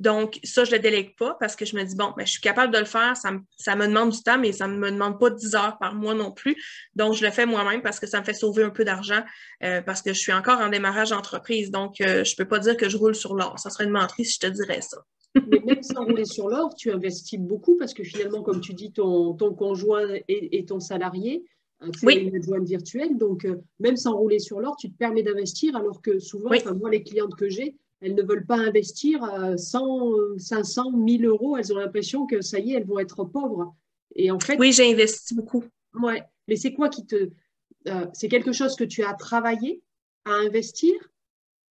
[0.00, 2.32] Donc, ça, je ne le délègue pas parce que je me dis, bon, ben, je
[2.32, 5.20] suis capable de le faire, ça me, demande du temps, mais ça ne me demande
[5.20, 6.56] pas 10 heures par mois non plus.
[6.96, 9.22] Donc, je le fais moi-même parce que ça me fait sauver un peu d'argent
[9.62, 11.70] euh, parce que je suis encore en démarrage d'entreprise.
[11.70, 13.58] Donc, euh, je ne peux pas dire que je roule sur l'or.
[13.58, 15.04] Ça serait une menterie si je te dirais ça.
[15.34, 18.92] mais même sans rouler sur l'or, tu investis beaucoup parce que finalement, comme tu dis,
[18.92, 21.44] ton, conjoint est, ton salarié.
[21.82, 22.14] Euh, tu oui.
[22.14, 23.46] une adjointe virtuelle, donc
[23.78, 27.34] même sans rouler sur l'or, tu te permets d'investir alors que souvent, moi, les clientes
[27.36, 29.20] que j'ai, elles ne veulent pas investir
[29.56, 31.56] 100, 500, 1000 euros.
[31.56, 33.74] Elles ont l'impression que ça y est, elles vont être pauvres.
[34.16, 35.64] Et en fait, oui, j'ai investi beaucoup.
[35.94, 37.30] Ouais, mais c'est quoi qui te.
[37.88, 39.82] Euh, c'est quelque chose que tu as travaillé
[40.24, 40.92] à investir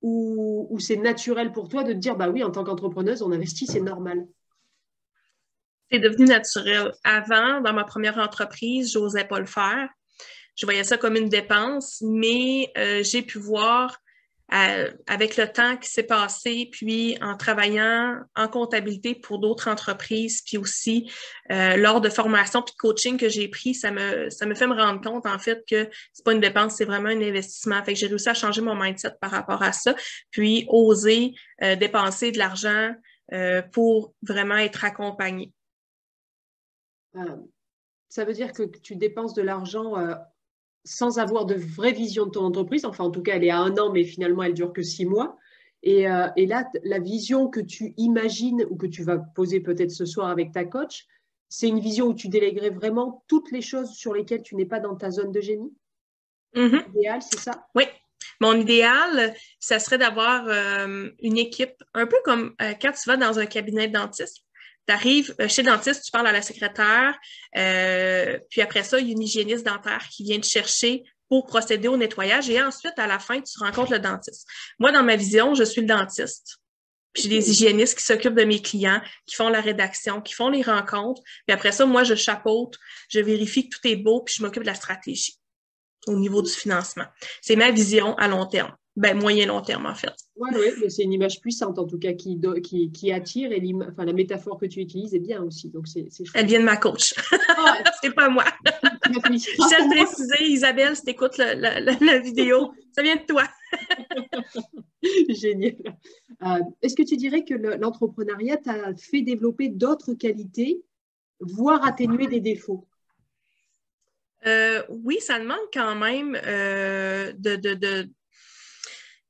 [0.01, 3.31] ou, ou c'est naturel pour toi de te dire bah oui, en tant qu'entrepreneuse, on
[3.31, 4.27] investit, c'est normal?
[5.91, 6.91] C'est devenu naturel.
[7.03, 9.89] Avant, dans ma première entreprise, je n'osais pas le faire.
[10.55, 13.97] Je voyais ça comme une dépense, mais euh, j'ai pu voir
[14.51, 20.57] avec le temps qui s'est passé, puis en travaillant en comptabilité pour d'autres entreprises, puis
[20.57, 21.11] aussi
[21.51, 24.65] euh, lors de formations puis de coaching que j'ai pris, ça me, ça me fait
[24.65, 27.83] me rendre compte en fait que c'est pas une dépense, c'est vraiment un investissement.
[27.83, 29.95] Fait que j'ai réussi à changer mon mindset par rapport à ça,
[30.31, 32.93] puis oser euh, dépenser de l'argent
[33.33, 35.53] euh, pour vraiment être accompagné.
[38.09, 39.93] ça veut dire que tu dépenses de l'argent
[40.83, 42.85] sans avoir de vraie vision de ton entreprise.
[42.85, 45.05] Enfin, en tout cas, elle est à un an, mais finalement, elle dure que six
[45.05, 45.37] mois.
[45.83, 49.91] Et, euh, et, là, la vision que tu imagines ou que tu vas poser peut-être
[49.91, 51.05] ce soir avec ta coach,
[51.47, 54.79] c'est une vision où tu délèguerais vraiment toutes les choses sur lesquelles tu n'es pas
[54.79, 55.73] dans ta zone de génie?
[56.55, 56.89] Mm-hmm.
[56.89, 57.67] Idéal, c'est ça?
[57.75, 57.83] Oui.
[58.41, 63.17] Mon idéal, ça serait d'avoir euh, une équipe, un peu comme euh, quand tu vas
[63.17, 64.43] dans un cabinet de dentiste.
[64.89, 67.15] Tu arrives chez le dentiste, tu parles à la secrétaire,
[68.49, 71.87] puis après ça, il y a une hygiéniste dentaire qui vient te chercher pour procéder
[71.87, 74.47] au nettoyage et ensuite, à la fin, tu rencontres le dentiste.
[74.79, 76.57] Moi, dans ma vision, je suis le dentiste.
[77.13, 80.49] Puis j'ai des hygiénistes qui s'occupent de mes clients, qui font la rédaction, qui font
[80.49, 81.21] les rencontres.
[81.45, 82.75] Puis après ça, moi, je chapeaute,
[83.09, 85.37] je vérifie que tout est beau, puis je m'occupe de la stratégie
[86.07, 87.05] au niveau du financement.
[87.41, 88.75] C'est ma vision à long terme.
[88.99, 90.13] Ben, moyen-long terme, en fait.
[90.35, 93.49] Oui, oui, c'est une image puissante, en tout cas, qui, qui, qui attire.
[93.53, 95.69] Et enfin, la métaphore que tu utilises est bien aussi.
[95.69, 97.13] Donc, c'est, Elle vient de ma coach.
[97.47, 98.43] Ah, c'est pas moi.
[99.05, 103.43] Je te préciser, Isabelle, si tu écoutes la, vidéo, ça vient de toi.
[105.29, 105.77] Génial.
[106.43, 110.83] Euh, est-ce que tu dirais que l'entrepreneuriat t'a fait développer d'autres qualités,
[111.39, 112.85] voire atténuer des défauts?
[114.45, 118.09] Euh, oui, ça demande quand même euh, de, de,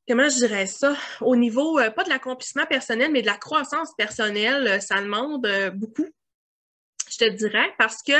[0.10, 3.93] comment je dirais ça, au niveau, euh, pas de l'accomplissement personnel, mais de la croissance
[3.95, 6.08] personnelle, euh, ça demande euh, beaucoup,
[7.12, 8.13] je te dirais, parce que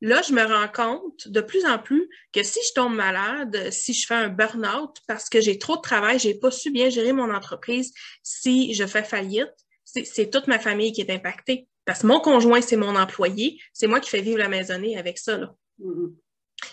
[0.00, 3.94] là, je me rends compte de plus en plus que si je tombe malade, si
[3.94, 7.12] je fais un burn-out parce que j'ai trop de travail, j'ai pas su bien gérer
[7.12, 9.52] mon entreprise, si je fais faillite,
[9.84, 11.66] c'est toute ma famille qui est impactée.
[11.84, 15.18] Parce que mon conjoint, c'est mon employé, c'est moi qui fais vivre la maisonnée avec
[15.18, 15.38] ça.
[15.38, 15.54] Là.
[15.80, 16.14] Mm-hmm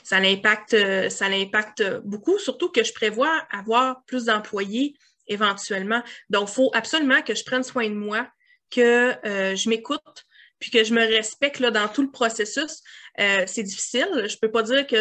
[0.03, 4.95] ça l'impacte, euh, ça l'impacte beaucoup, surtout que je prévois avoir plus d'employés
[5.27, 6.03] éventuellement.
[6.29, 8.27] Donc, il faut absolument que je prenne soin de moi,
[8.69, 10.25] que euh, je m'écoute,
[10.59, 12.81] puis que je me respecte là, dans tout le processus.
[13.19, 14.07] Euh, c'est difficile.
[14.27, 14.95] Je peux pas dire que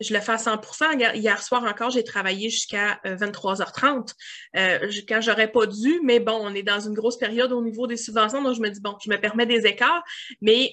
[0.00, 4.12] je le fais à 100% Hier soir encore, j'ai travaillé jusqu'à 23h30
[5.08, 7.96] quand j'aurais pas dû, mais bon, on est dans une grosse période au niveau des
[7.96, 10.02] subventions, donc je me dis, bon, je me permets des écarts,
[10.40, 10.72] mais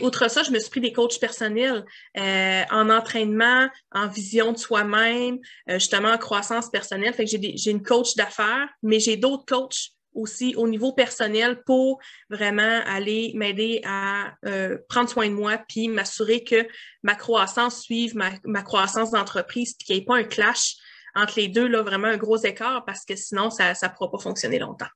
[0.00, 1.84] outre ça, je me suis pris des coachs personnels
[2.18, 5.38] euh, en entraînement, en vision de soi-même,
[5.70, 7.14] euh, justement en croissance personnelle.
[7.14, 12.00] Fait j'ai une coach d'affaires, mais j'ai d'autres coachs aussi au niveau personnel pour
[12.30, 16.66] vraiment aller m'aider à euh, prendre soin de moi puis m'assurer que
[17.02, 20.76] ma croissance suive ma, ma croissance d'entreprise puis qu'il n'y ait pas un clash
[21.14, 24.18] entre les deux, là, vraiment un gros écart parce que sinon, ça ne pourra pas
[24.18, 24.86] fonctionner longtemps.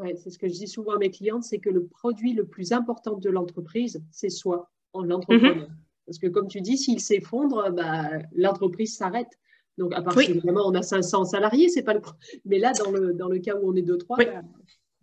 [0.00, 2.46] Ouais, c'est ce que je dis souvent à mes clientes, c'est que le produit le
[2.46, 5.68] plus important de l'entreprise, c'est soi, en l'entrepreneur.
[5.68, 5.76] Mhm.
[6.06, 9.30] Parce que comme tu dis, s'il s'effondre, bah, l'entreprise s'arrête.
[9.78, 12.00] Donc, à part si on a 500 salariés, c'est pas le
[12.44, 14.42] Mais là, dans le, dans le cas où on est 2-3, bah,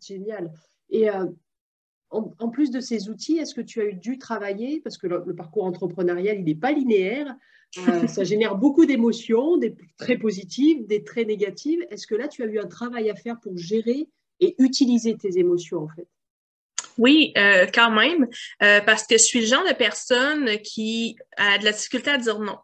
[0.01, 0.51] génial.
[0.89, 1.25] Et euh,
[2.09, 5.35] en, plus de ces outils, est-ce que tu as eu dû travailler, parce que le,
[5.35, 7.35] parcours entrepreneurial, il n'est pas linéaire,
[7.87, 11.85] euh, ça génère beaucoup d'émotions, des très positives, des très négatives.
[11.89, 14.07] Est-ce que là, tu as eu un travail à faire pour gérer
[14.57, 16.07] utiliser tes émotions, en fait.
[16.97, 18.27] Oui, euh, quand même,
[18.61, 22.17] euh, parce que je suis le genre de personne qui a de la difficulté à
[22.17, 22.57] dire non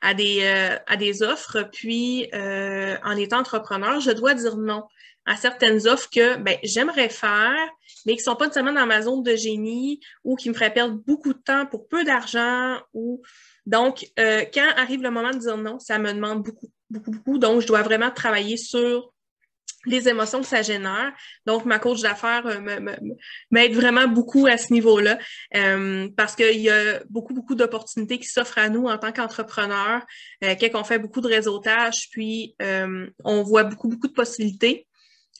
[0.00, 4.84] à des, euh, à des offres, puis en étant entrepreneur, je dois dire non
[5.26, 7.68] à certaines offres que ben, j'aimerais faire,
[8.06, 10.72] mais qui ne sont pas nécessairement dans ma zone de génie ou qui me feraient
[10.72, 12.78] perdre beaucoup de temps pour peu d'argent.
[13.66, 17.38] Donc, quand arrive le moment de dire non, ça me demande beaucoup, beaucoup, beaucoup.
[17.38, 19.12] Donc, je dois vraiment travailler sur
[19.86, 21.12] les émotions que ça génère.
[21.46, 22.78] Donc, ma coach d'affaires euh,
[23.50, 25.18] m'aide vraiment beaucoup à ce niveau-là
[25.56, 30.04] euh, parce qu'il y a beaucoup, beaucoup d'opportunités qui s'offrent à nous en tant qu'entrepreneurs,
[30.44, 34.86] euh, qu'on fait beaucoup de réseautage, puis euh, on voit beaucoup, beaucoup de possibilités.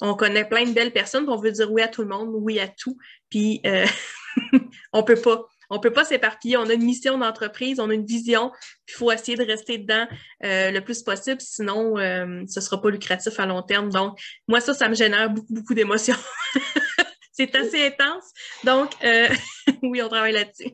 [0.00, 2.30] On connaît plein de belles personnes, puis on veut dire oui à tout le monde,
[2.32, 2.96] oui à tout,
[3.30, 3.60] puis
[4.92, 5.44] on peut pas.
[5.70, 6.56] On ne peut pas s'éparpiller.
[6.56, 8.52] On a une mission d'entreprise, on a une vision,
[8.88, 10.06] il faut essayer de rester dedans
[10.44, 13.90] euh, le plus possible, sinon euh, ce ne sera pas lucratif à long terme.
[13.90, 16.16] Donc, moi, ça, ça me génère beaucoup, beaucoup d'émotions.
[17.32, 18.32] c'est assez intense.
[18.64, 19.28] Donc, euh,
[19.82, 20.72] oui, on travaille là-dessus.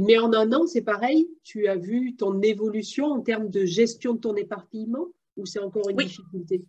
[0.00, 1.28] mais en un an, c'est pareil?
[1.44, 5.88] Tu as vu ton évolution en termes de gestion de ton éparpillement ou c'est encore
[5.90, 6.64] une difficulté?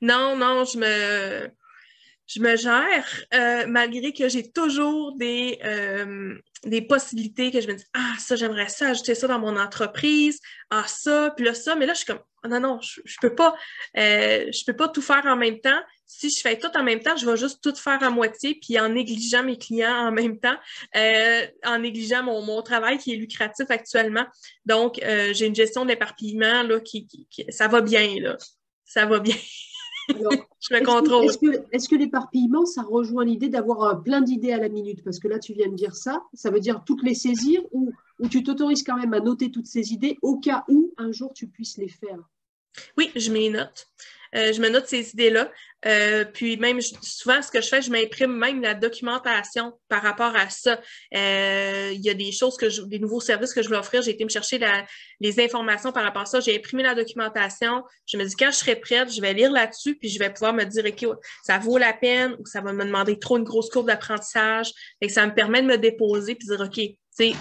[0.00, 1.50] Non, non, je me
[2.28, 7.74] je me gère, euh, malgré que j'ai toujours des, euh, des possibilités que je me
[7.74, 10.38] dis Ah, ça, j'aimerais ça, ajouter ça dans mon entreprise,
[10.68, 11.74] ah, ça, puis là, ça.
[11.74, 13.56] Mais là, je suis comme oh, Non, non, je, je peux pas,
[13.96, 15.80] euh, je peux pas tout faire en même temps.
[16.04, 18.78] Si je fais tout en même temps, je vais juste tout faire à moitié, puis
[18.78, 20.56] en négligeant mes clients en même temps,
[21.64, 24.26] en négligeant mon, mon travail qui est lucratif actuellement.
[24.64, 25.00] Donc,
[25.32, 28.38] j'ai une gestion d'éparpillement là, qui, qui, ça va bien, là.
[28.86, 29.36] Ça va bien.
[30.60, 31.26] je me contrôle.
[31.72, 35.02] Est-ce que, l'éparpillement, ça rejoint l'idée d'avoir plein d'idées à la minute?
[35.04, 36.22] Parce que là, tu viens de dire ça.
[36.32, 39.66] Ça veut dire toutes les saisir ou, ou tu t'autorises quand même à noter toutes
[39.66, 42.18] ces idées au cas où un jour tu puisses les faire?
[42.96, 43.88] Oui, je mets notes.
[44.34, 45.50] Euh, je me note ces idées-là.
[45.86, 50.34] Euh, puis même, souvent, ce que je fais, je m'imprime même la documentation par rapport
[50.34, 50.80] à ça.
[51.14, 54.02] Euh, il y a des choses que des nouveaux services que je veux offrir.
[54.02, 54.60] J'ai été me chercher
[55.20, 56.40] les informations par rapport à ça.
[56.40, 57.84] J'ai imprimé la documentation.
[58.06, 60.52] Je me dis, quand je serai prête, je vais lire là-dessus, puis je vais pouvoir
[60.52, 63.70] me dire, OK, ça vaut la peine ou ça va me demander trop une grosse
[63.70, 64.72] courbe d'apprentissage.
[65.00, 66.80] Et ça me permet de me déposer puis dire, OK,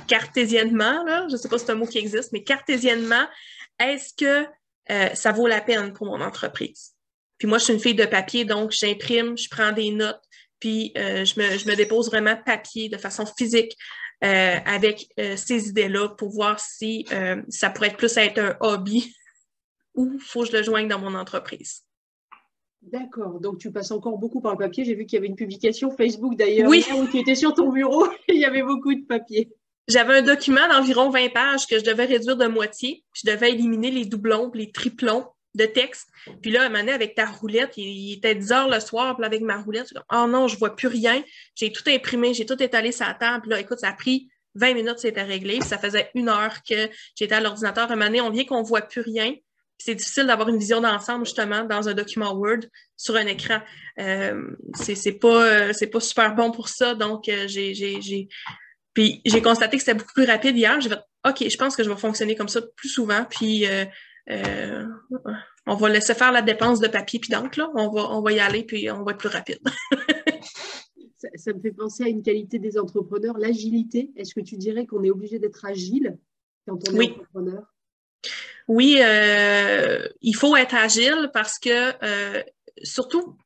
[0.07, 3.27] cartésiennement, je ne sais pas si c'est un mot qui existe, mais cartésiennement,
[3.79, 4.47] est-ce que
[4.91, 6.93] euh, ça vaut la peine pour mon entreprise.
[7.37, 10.21] Puis moi, je suis une fille de papier, donc j'imprime, je prends des notes,
[10.59, 13.75] puis euh, je, me, je, me, dépose vraiment papier de façon physique
[14.23, 17.05] euh, avec ces idées-là pour voir si
[17.49, 19.13] ça pourrait être plus être un hobby
[19.93, 21.83] ou il faut que je le joigne dans mon entreprise.
[22.81, 24.85] D'accord, donc tu passes encore beaucoup par le papier.
[24.85, 26.85] J'ai vu qu'il y avait une publication Facebook d'ailleurs oui.
[26.95, 29.51] où tu étais sur ton bureau et il y avait beaucoup de papier.
[29.87, 33.05] J'avais un document d'environ 20 pages que je devais réduire de moitié.
[33.13, 36.07] Je devais éliminer les doublons, les triplons de texte.
[36.41, 39.25] Puis là, à un moment avec ta roulette, il, était 10 heures le soir, puis
[39.25, 41.23] avec ma roulette, je oh non, je vois plus rien.
[41.55, 43.41] J'ai tout imprimé, j'ai tout étalé sur la table.
[43.41, 45.59] Puis là, écoute, ça a pris 20 minutes, c'était réglé.
[45.59, 47.89] Puis ça faisait une heure que j'étais à l'ordinateur.
[47.89, 49.33] À un moment on vient qu'on voit plus rien.
[49.79, 52.61] C'est difficile d'avoir une vision d'ensemble, justement, dans un document Word
[52.95, 53.59] sur un écran.
[53.99, 56.95] Euh, c'est pas, pas super bon pour ça.
[56.95, 58.27] Donc, euh, j'ai
[58.97, 60.81] puis j'ai constaté que c'était beaucoup plus rapide hier.
[60.81, 63.25] J'ai fait OK, je pense que je vais fonctionner comme ça plus souvent.
[63.29, 63.85] Puis euh,
[64.31, 64.87] euh,
[65.67, 67.69] on va laisser faire la dépense de papier puis d'encre.
[67.75, 69.59] On va, on va y aller, puis on va être plus rapide.
[71.35, 74.09] ça, me fait penser à une qualité des entrepreneurs, l'agilité.
[74.15, 76.17] Est-ce que tu dirais qu'on est obligé d'être agile
[76.67, 77.11] quand on est oui.
[77.11, 77.75] entrepreneur?
[78.67, 81.93] Oui, euh, il faut être agile parce que
[82.81, 83.37] surtout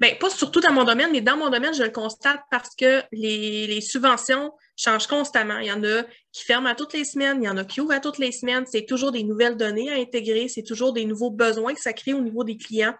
[0.00, 3.02] Bien, pas surtout dans mon domaine, mais dans mon domaine, je le constate parce que
[3.12, 5.58] les, les subventions changent constamment.
[5.58, 7.80] Il y en a qui ferment à toutes les semaines, il y en a qui
[7.80, 8.64] ouvrent à toutes les semaines.
[8.66, 12.12] C'est toujours des nouvelles données à intégrer, c'est toujours des nouveaux besoins que ça crée
[12.12, 12.94] au niveau des clients,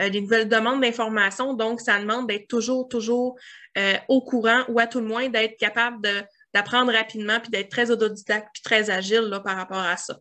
[0.00, 1.54] euh, des nouvelles demandes d'informations.
[1.54, 3.36] Donc, ça demande d'être toujours, toujours
[3.78, 6.06] euh, au courant ou à tout le moins d'être capable
[6.52, 10.20] d'apprendre rapidement puis d'être très autodidacte puis très agile là, par rapport à ça.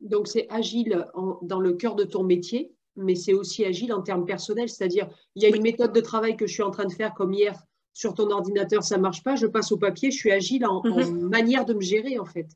[0.00, 1.06] Donc, c'est agile
[1.42, 5.42] dans le cœur de ton métier, mais c'est aussi agile en termes personnels, c'est-à-dire il
[5.42, 7.58] y a une méthode de travail que je suis en train de faire comme hier
[7.92, 11.30] sur ton ordinateur, ça marche pas, je passe au papier, je suis agile en, mhm.
[11.30, 12.46] manière de me gérer en fait.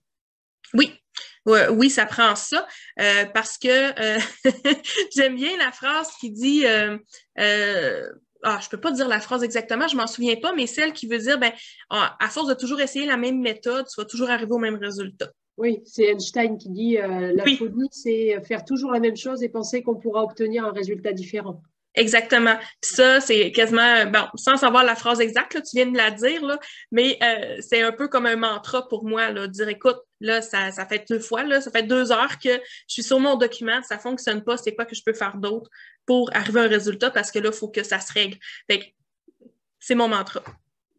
[0.75, 0.93] Oui,
[1.47, 2.67] oui, ça prend ça
[3.01, 4.21] euh, parce que euh,
[5.17, 6.99] j'aime bien la phrase qui dit euh,
[8.43, 11.07] ah, je peux pas dire la phrase exactement, je m'en souviens pas, mais celle qui
[11.07, 11.53] veut dire ben,
[11.89, 15.31] à force de toujours essayer la même méthode, tu vas toujours arriver au même résultat.
[15.61, 19.83] Oui, c'est Einstein qui dit la folie, c'est faire toujours la même chose et penser
[19.83, 21.63] qu'on pourra obtenir un résultat différent.
[21.95, 22.57] Exactement.
[22.81, 26.59] ça, c'est quasiment, bon, sans savoir la phrase exacte, tu viens de la dire, là,
[26.93, 30.71] mais euh, c'est un peu comme un mantra pour moi, là, dire, écoute, là, ça,
[30.71, 32.61] ça fait deux fois, là, ça fait deux heures que je
[32.93, 35.69] suis sur mon document, ça fonctionne pas, c'est quoi que je peux faire d'autre
[36.07, 38.39] pour arriver à un résultat parce que là, il faut que ça se règle.
[38.71, 38.95] Fait
[39.81, 40.43] c'est mon mantra.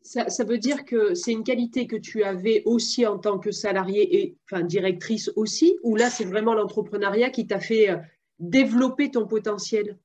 [0.03, 4.21] Ça, veut dire que c'est une qualité que tu avais aussi en tant que salarié
[4.21, 7.97] et enfin directrice aussi, ou là, c'est vraiment l'entrepreneuriat qui t'a fait euh,
[8.39, 9.97] développer ton potentiel?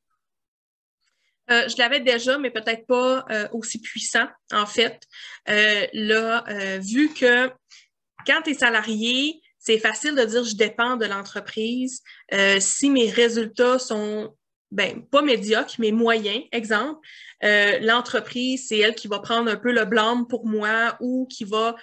[1.50, 5.00] Euh, je l'avais déjà, mais peut-être pas euh, aussi puissant, en fait.
[5.46, 6.44] Là,
[6.78, 7.48] vu que
[8.26, 12.02] quand tu es salarié, c'est facile de dire je dépends de l'entreprise.
[12.60, 14.34] si mes résultats sont
[14.70, 17.00] ben, pas médiocres, mais moyens, exemple,
[17.42, 21.76] l'entreprise, c'est elle qui va prendre un peu le blâme pour moi ou qui va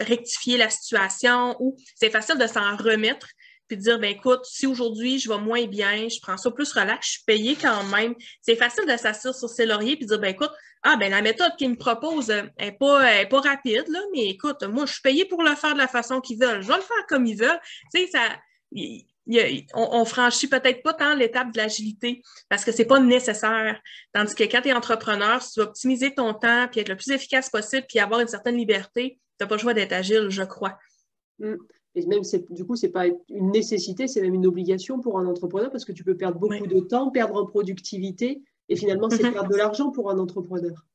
[0.00, 3.28] rectifier la situation ou c'est facile de s'en remettre
[3.68, 6.72] puis de dire, ben écoute, si aujourd'hui je vais moins bien, je prends ça plus
[6.72, 8.14] relax, je suis payée quand même.
[8.40, 10.50] C'est facile de s'asseoir sur ses lauriers puis de dire, ben écoute,
[10.82, 14.84] ah ben la méthode qu'ils me proposent n'est pas, pas rapide, là, mais écoute, moi
[14.84, 16.60] je suis payée pour le faire de la façon qu'ils veulent.
[16.60, 17.60] Je vais le faire comme ils veulent.
[17.94, 18.20] Tu sais, ça.
[19.28, 23.80] On, on, franchit peut-être pas tant l'étape de l'agilité parce que c'est pas nécessaire.
[24.12, 26.96] Tandis que quand tu es entrepreneur, si tu veux optimiser ton temps puis être le
[26.96, 30.28] plus efficace possible puis avoir une certaine liberté, tu n'as pas le choix d'être agile,
[30.28, 30.78] je crois.
[31.38, 31.54] Mm.
[31.94, 35.26] Et même, du coup, ce n'est pas une nécessité, c'est même une obligation pour un
[35.26, 39.22] entrepreneur parce que tu peux perdre beaucoup de temps, perdre en productivité et finalement, c'est
[39.22, 39.32] mhm.
[39.32, 40.86] perdre de l'argent pour un entrepreneur.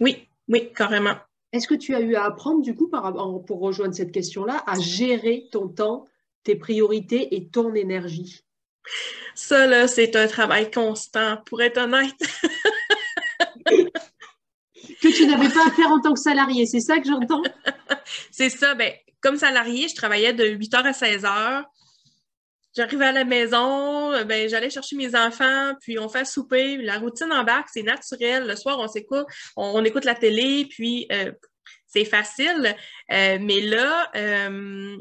[0.00, 1.14] Oui, oui, carrément.
[1.52, 3.14] Est-ce que tu as eu à apprendre, du coup, par,
[3.46, 6.06] pour rejoindre cette question-là, à gérer ton temps,
[6.44, 8.44] tes priorités et ton énergie?
[9.34, 12.14] Ça, là, c'est un travail constant, pour être honnête.
[15.02, 17.42] que tu n'avais pas à faire en tant que salarié, c'est ça que j'entends?
[18.30, 21.64] c'est ça, ben, comme salarié, je travaillait de 8 h à 16 h.
[22.74, 26.78] J'arrivais à la maison, ben, j'allais chercher mes enfants, puis on fait souper.
[26.78, 28.46] La routine en bac, c'est naturel.
[28.46, 31.32] Le soir, on s'écoute, on, écoute la télé, puis euh,
[31.86, 32.74] c'est facile.
[33.12, 34.96] Euh, mais là, euh,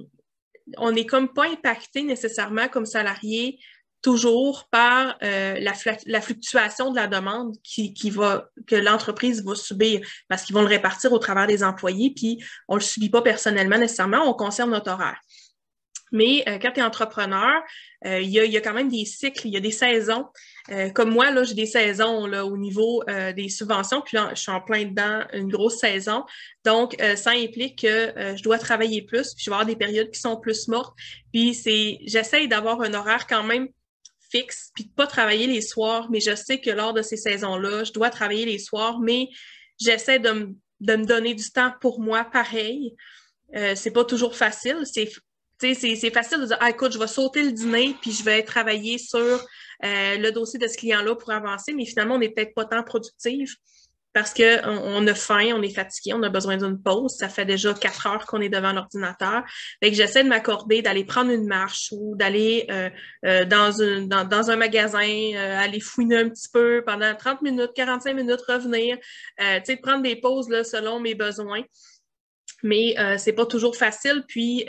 [0.78, 3.60] on n'est comme pas impacté nécessairement comme salarié
[4.02, 10.44] toujours par euh, la, fluctuation de la demande qui, va, que l'entreprise va subir parce
[10.44, 13.78] qu'ils vont le répartir au travers des employés, puis on ne le subit pas personnellement
[13.78, 15.20] nécessairement, on conserve notre horaire.
[16.12, 17.62] Mais euh, quand tu es entrepreneur,
[18.06, 20.26] euh, il y, a, quand même des cycles, il y a des saisons.
[20.94, 23.04] Comme moi, là, j'ai des saisons là, au niveau
[23.36, 26.24] des subventions, puis là, je suis en plein dedans, une grosse saison.
[26.64, 30.20] Donc, ça implique que je dois travailler plus, puis je vais avoir des périodes qui
[30.20, 30.96] sont plus mortes.
[31.34, 33.68] Puis c'est, j'essaye d'avoir un horaire quand même
[34.32, 37.84] fixe, puis de pas travailler les soirs, mais je sais que lors de ces saisons-là,
[37.84, 39.30] je dois travailler les soirs, mais
[39.80, 42.96] j'essaie de, me donner du temps pour moi pareil.
[43.56, 44.84] Euh, c'est pas toujours facile.
[44.86, 45.10] C'est
[45.62, 48.98] c'est facile de dire ah, écoute, je vais sauter le dîner puis je vais travailler
[48.98, 52.66] sur euh, le dossier de ce client-là pour avancer, mais finalement, on n'est peut-être pas
[52.66, 53.56] tant productif
[54.14, 57.16] parce qu'on on a faim, on est fatigué, on a besoin d'une pause.
[57.18, 59.44] Ça fait déjà quatre heures qu'on est devant l'ordinateur.
[59.82, 62.90] Fait que j'essaie de m'accorder d'aller prendre une marche ou d'aller euh,
[63.26, 67.72] euh, dans, un, dans, un magasin, euh, aller fouiner un petit peu pendant 30 minutes,
[67.76, 68.98] 45 minutes, revenir,
[69.40, 71.64] tu sais, prendre des pauses là, selon mes besoins
[72.64, 74.24] mais euh, c'est pas toujours facile.
[74.28, 74.66] Puis,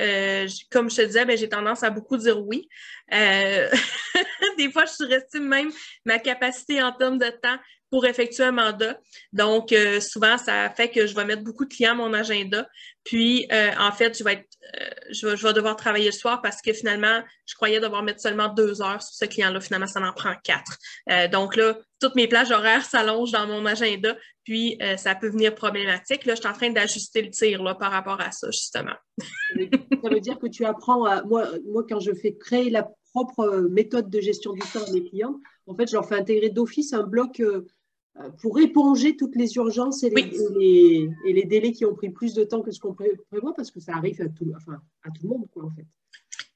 [0.70, 2.68] comme je te disais, ben, j'ai tendance à beaucoup dire oui.
[3.10, 5.70] des fois, je surestime même
[6.04, 7.58] ma capacité en termes de temps
[7.92, 8.98] pour effectuer un mandat.
[9.34, 12.66] Donc, euh, souvent, ça fait que je vais mettre beaucoup de clients à mon agenda.
[13.04, 14.46] Puis, euh, en fait, je vais, être,
[14.80, 18.02] euh, je, vais, je vais devoir travailler le soir parce que finalement, je croyais devoir
[18.02, 19.60] mettre seulement deux heures sur ce client-là.
[19.60, 20.78] Finalement, ça en prend quatre.
[21.30, 24.16] donc là, toutes mes plages horaires s'allongent dans mon agenda.
[24.44, 26.24] Puis, ça peut venir problématique.
[26.24, 28.96] Là, je suis en train d'ajuster le tir par rapport à ça, justement.
[29.18, 31.22] ça veut dire que tu apprends à...
[31.24, 35.04] Moi, moi, quand je fais créer la propre méthode de gestion du temps à mes
[35.04, 37.42] clients, en fait, je leur fais intégrer d'office un bloc
[38.40, 42.44] pour éponger toutes les urgences et les, et, les, délais qui ont pris plus de
[42.44, 45.28] temps que ce qu'on prévoit, parce que ça arrive à tout, enfin, à tout le
[45.30, 45.86] monde, quoi, en fait.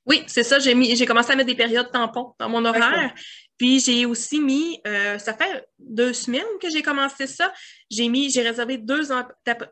[0.06, 0.58] Oui, c'est ça.
[0.58, 3.12] J'ai, mis, j'ai commencé à mettre des périodes tampons dans mon horaire.
[3.58, 7.52] Puis j'ai aussi mis, euh, ça fait deux semaines que j'ai commencé ça.
[7.90, 9.08] J'ai mis, j'ai réservé deux,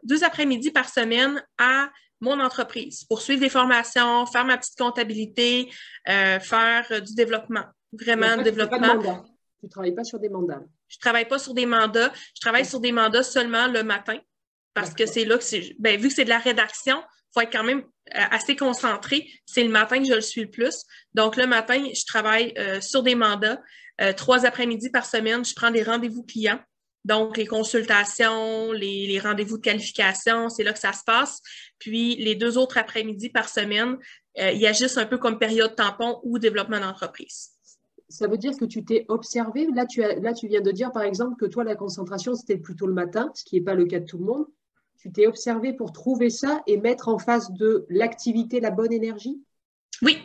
[0.03, 5.71] deux après-midi par semaine à mon entreprise pour suivre des formations, faire ma petite comptabilité,
[6.09, 9.25] euh, faire du développement, vraiment développement.
[9.65, 10.63] Tu ne travailles pas sur des mandats.
[10.89, 12.13] Je ne travaille pas sur des mandats.
[12.35, 14.19] Je travaille sur des mandats seulement le matin
[14.75, 15.75] parce que c'est là que c'est.
[15.79, 17.81] Ben, vu que c'est de la rédaction, il faut être quand même
[18.15, 19.27] euh, assez concentré.
[19.47, 20.85] C'est le matin que je le suis le plus.
[21.15, 23.59] Donc, le matin, je travaille euh, sur des mandats.
[24.03, 26.61] Euh, trois après-midi par semaine, je prends des rendez-vous clients.
[27.07, 31.41] Donc, les consultations, les, les rendez-vous de qualification, c'est là que ça se passe.
[31.79, 33.97] Puis, les deux autres après-midi par semaine,
[34.37, 37.54] il y a juste un peu comme période tampon ou développement d'entreprise
[38.09, 39.67] ça veut dire que tu t'es observé.
[39.75, 42.87] Là tu, là, tu viens de dire, par exemple, que toi, la concentration, c'était plutôt
[42.87, 44.47] le matin, ce qui n'est pas le cas de tout le monde.
[44.99, 49.43] Tu t'es observé pour trouver ça et mettre en face de l'activité la bonne énergie?
[50.03, 50.19] Oui,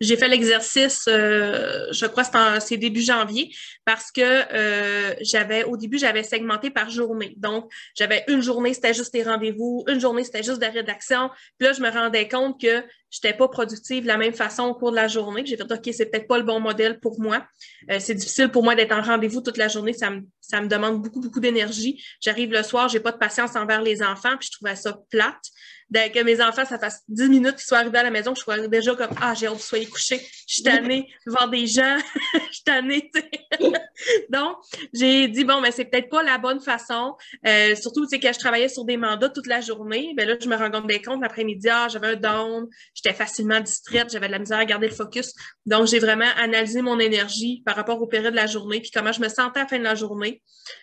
[0.00, 5.76] j'ai fait l'exercice, euh, je crois que c'est début janvier, parce que euh, j'avais au
[5.76, 7.34] début, j'avais segmenté par journée.
[7.38, 11.30] Donc, j'avais une journée, c'était juste des rendez-vous, une journée, c'était juste de la rédaction.
[11.58, 14.64] Puis là, je me rendais compte que je n'étais pas productive de la même façon
[14.64, 15.44] au cours de la journée.
[15.46, 17.46] J'ai fait OK, c'est peut-être pas le bon modèle pour moi.
[17.90, 19.92] Euh, c'est difficile pour moi d'être en rendez-vous toute la journée.
[19.92, 22.02] Ça me, ça me demande beaucoup, beaucoup d'énergie.
[22.20, 25.50] J'arrive le soir, j'ai pas de patience envers les enfants, puis je trouvais ça plate
[25.92, 28.68] que mes enfants, ça fasse 10 minutes qu'ils soient arrivés à la maison, je suis
[28.68, 30.20] déjà comme Ah, j'ai hâte que vous soyez couchés.
[30.46, 31.96] Je suis tannée de voir des gens.
[32.34, 33.10] je suis tannée,
[34.30, 34.56] Donc,
[34.92, 37.16] j'ai dit bon, mais c'est peut-être pas la bonne façon.
[37.46, 40.36] Euh, surtout, tu sais, quand je travaillais sur des mandats toute la journée, ben là,
[40.40, 44.38] je me rendais compte l'après-midi, ah, j'avais un down, j'étais facilement distraite, j'avais de la
[44.38, 45.32] misère à garder le focus.
[45.64, 49.12] Donc, j'ai vraiment analysé mon énergie par rapport au période de la journée, puis comment
[49.12, 50.42] je me sentais à la fin de la journée.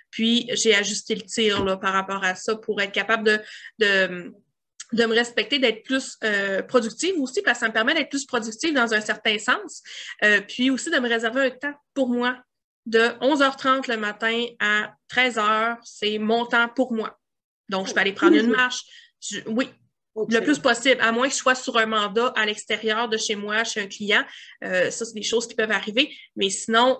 [0.10, 3.40] Puis, j'ai ajusté le tir là, par rapport à ça pour être capable de,
[3.80, 4.34] de
[4.94, 8.26] de me respecter, d'être plus euh, productive aussi, parce que ça me permet d'être plus
[8.26, 9.82] productive dans un certain sens.
[10.24, 12.38] Euh, puis aussi de me réserver un temps pour moi.
[12.86, 17.18] De 11h30 le matin à 13h, c'est mon temps pour moi.
[17.70, 18.84] Donc, je peux aller prendre une marche.
[19.48, 19.70] oui,
[20.16, 23.36] le plus possible, à moins que je sois sur un mandat à l'extérieur de chez
[23.36, 24.24] moi, chez un client.
[24.64, 26.14] Euh, ça, c'est des choses qui peuvent arriver.
[26.36, 27.00] Mais sinon,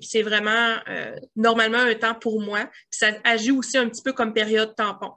[0.00, 0.76] c'est vraiment
[1.34, 2.66] normalement un temps pour moi.
[2.90, 5.12] Puis ça agit aussi un petit peu comme période tampon.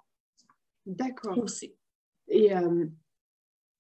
[0.86, 1.38] D'accord.
[1.38, 1.76] Aussi.
[2.30, 2.86] Et euh,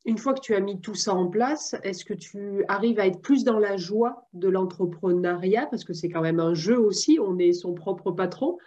[0.05, 3.07] une fois que tu as mis tout ça en place, est-ce que tu arrives à
[3.07, 5.67] être plus dans la joie de l'entrepreneuriat?
[5.67, 8.57] Parce que c'est quand même un jeu aussi, on est son propre patron.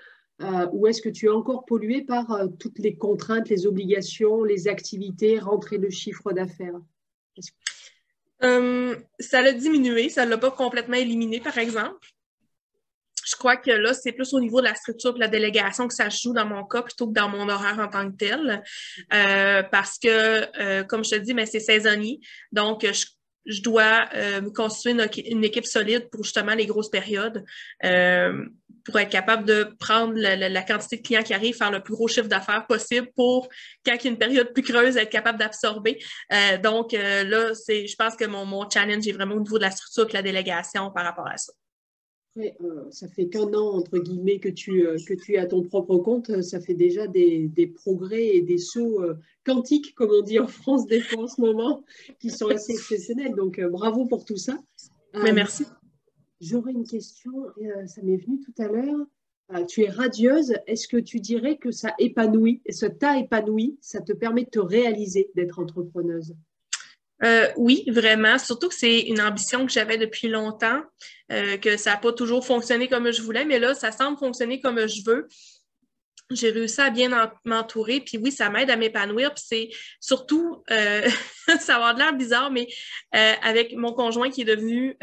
[0.40, 4.42] Euh, ou est-ce que tu es encore pollué par euh, toutes les contraintes, les obligations,
[4.44, 6.80] les activités, rentrer le chiffre d'affaires?
[8.40, 12.12] Ça l'a diminué, ça ne l'a pas complètement éliminé, par exemple
[13.42, 16.10] crois que là, c'est plus au niveau de la structure de la délégation que ça
[16.10, 18.62] se joue dans mon cas plutôt que dans mon horaire en tant que tel.
[19.12, 22.20] Euh, parce que, euh, comme je te dis, mais c'est saisonnier.
[22.52, 23.06] Donc, je
[23.44, 27.44] je dois euh, constituer une, équipe solide pour justement les grosses périodes,
[27.80, 32.06] pour être capable de prendre la, quantité de clients qui arrivent, faire le plus gros
[32.06, 33.48] chiffre d'affaires possible pour,
[33.84, 35.98] quand il y a une période plus creuse, être capable d'absorber.
[36.62, 39.72] Donc là, c'est, je pense que mon, mon challenge est vraiment au niveau de la
[39.72, 41.52] structure et de la délégation par rapport à ça.
[42.38, 45.62] Euh, ça fait qu'un an, entre guillemets, que tu, euh, que tu es à ton
[45.62, 46.30] propre compte.
[46.30, 49.02] Euh, ça fait déjà des, des progrès et des sauts
[49.44, 51.84] quantiques, comme on dit en France des fois en ce moment,
[52.18, 53.34] qui sont assez exceptionnels.
[53.34, 54.58] Donc, bravo pour tout ça.
[55.14, 55.66] Mais merci.
[56.40, 57.32] J'aurais une question,
[57.86, 59.66] ça m'est venu tout à l'heure.
[59.68, 60.54] tu es radieuse.
[60.66, 64.58] Est-ce que tu dirais que ça épanouit, ça t'a épanoui, ça te permet de te
[64.58, 66.34] réaliser d'être entrepreneuse?
[67.24, 68.38] Euh, oui, vraiment.
[68.38, 70.82] Surtout que c'est une ambition que j'avais depuis longtemps,
[71.30, 74.60] euh, que ça n'a pas toujours fonctionné comme je voulais, mais là, ça semble fonctionner
[74.60, 75.28] comme je veux
[76.30, 77.10] j'ai réussi à bien
[77.44, 78.00] m'entourer.
[78.00, 79.34] Puis oui, ça m'aide à m'épanouir.
[79.34, 79.68] Puis c'est
[80.00, 81.06] surtout, euh,
[81.60, 82.68] ça va de l'air bizarre, mais
[83.42, 84.96] avec mon conjoint qui est devenu,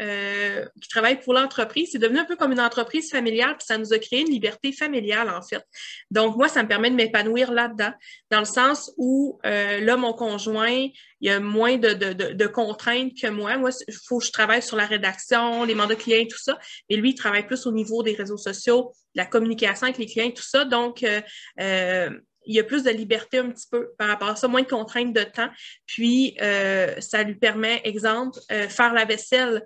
[0.82, 3.56] qui travaille pour l'entreprise, c'est devenu un peu comme une entreprise familiale.
[3.56, 5.64] Puis ça nous a créé une liberté familiale, en fait.
[6.10, 7.92] Donc moi, ça me permet de m'épanouir là-dedans,
[8.32, 10.88] dans le sens où là, mon conjoint,
[11.20, 13.56] il y a moins de, de, de, contraintes que moi.
[13.58, 16.58] Moi, il faut je travaille sur la rédaction, les mandats clients, tout ça.
[16.88, 20.30] Et lui, il travaille plus au niveau des réseaux sociaux, la communication avec les clients,
[20.30, 20.64] tout ça.
[20.64, 21.20] Donc, euh,
[21.60, 22.10] euh,
[22.46, 24.68] il y a plus de liberté un petit peu par rapport à ça, moins de
[24.68, 25.48] contraintes de temps.
[25.86, 29.62] Puis, euh, ça lui permet, exemple, faire la vaisselle,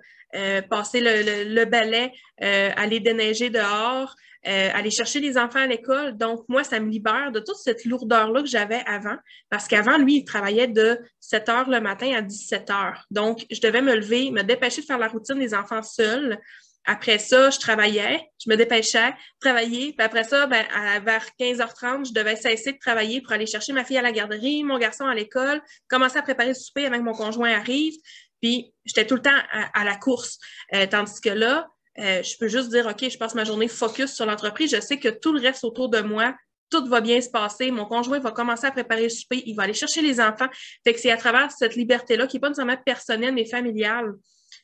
[0.69, 4.15] passer le, le balai, aller déneiger dehors,
[4.45, 6.17] aller chercher les enfants à l'école.
[6.17, 9.17] Donc, moi, ça me libère de toute cette lourdeur-là que j'avais avant,
[9.49, 13.05] parce qu'avant, lui, il travaillait de 7 heures le matin à 17 heures.
[13.11, 16.39] Donc, je devais me lever, me dépêcher de faire la routine des enfants seuls.
[16.85, 19.93] Après ça, je travaillais, je me dépêchais, travailler.
[19.93, 20.65] Puis après ça, ben,
[21.03, 24.63] vers 15h30, je devais cesser de travailler pour aller chercher ma fille à la garderie,
[24.63, 27.95] mon garçon à l'école, commencer à préparer le souper avant que mon conjoint arrive.
[28.41, 30.37] Puis j'étais tout le temps à, la course.
[30.73, 31.67] Euh, tandis que là,
[31.99, 34.69] euh, je peux juste dire, OK, je passe ma journée focus sur l'entreprise.
[34.69, 36.35] Je sais que tout le reste autour de moi,
[36.69, 37.71] tout va bien se passer.
[37.71, 39.41] Mon conjoint va commencer à préparer le souper.
[39.45, 40.47] Il va aller chercher les enfants.
[40.83, 44.13] Fait que c'est à travers cette liberté-là, qui n'est pas nécessairement personnelle, mais familiale,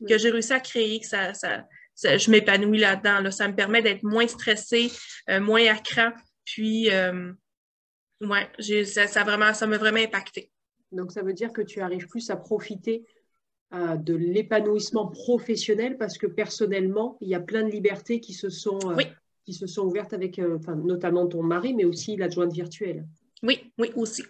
[0.07, 1.63] que j'ai réussi à créer, que ça, ça
[1.95, 3.31] je m'épanouis là-dedans.
[3.31, 4.91] Ça me permet d'être moins stressée,
[5.29, 6.11] euh, moins à cran.
[6.45, 7.31] Puis, euh,
[8.21, 10.51] ouais, ça, ça, vraiment, ça m'a vraiment impacté.
[10.91, 13.05] Donc, ça veut dire que tu arrives plus à profiter
[13.73, 18.49] euh, de l'épanouissement professionnel parce que personnellement, il y a plein de libertés qui se
[18.49, 18.79] sont,
[19.45, 23.07] qui se sont ouvertes avec notamment ton mari, mais aussi l'adjointe virtuelle.
[23.43, 24.23] Oui, oui, aussi.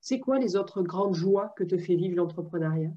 [0.00, 2.90] C'est quoi les autres grandes joies que te fait vivre l'entrepreneuriat?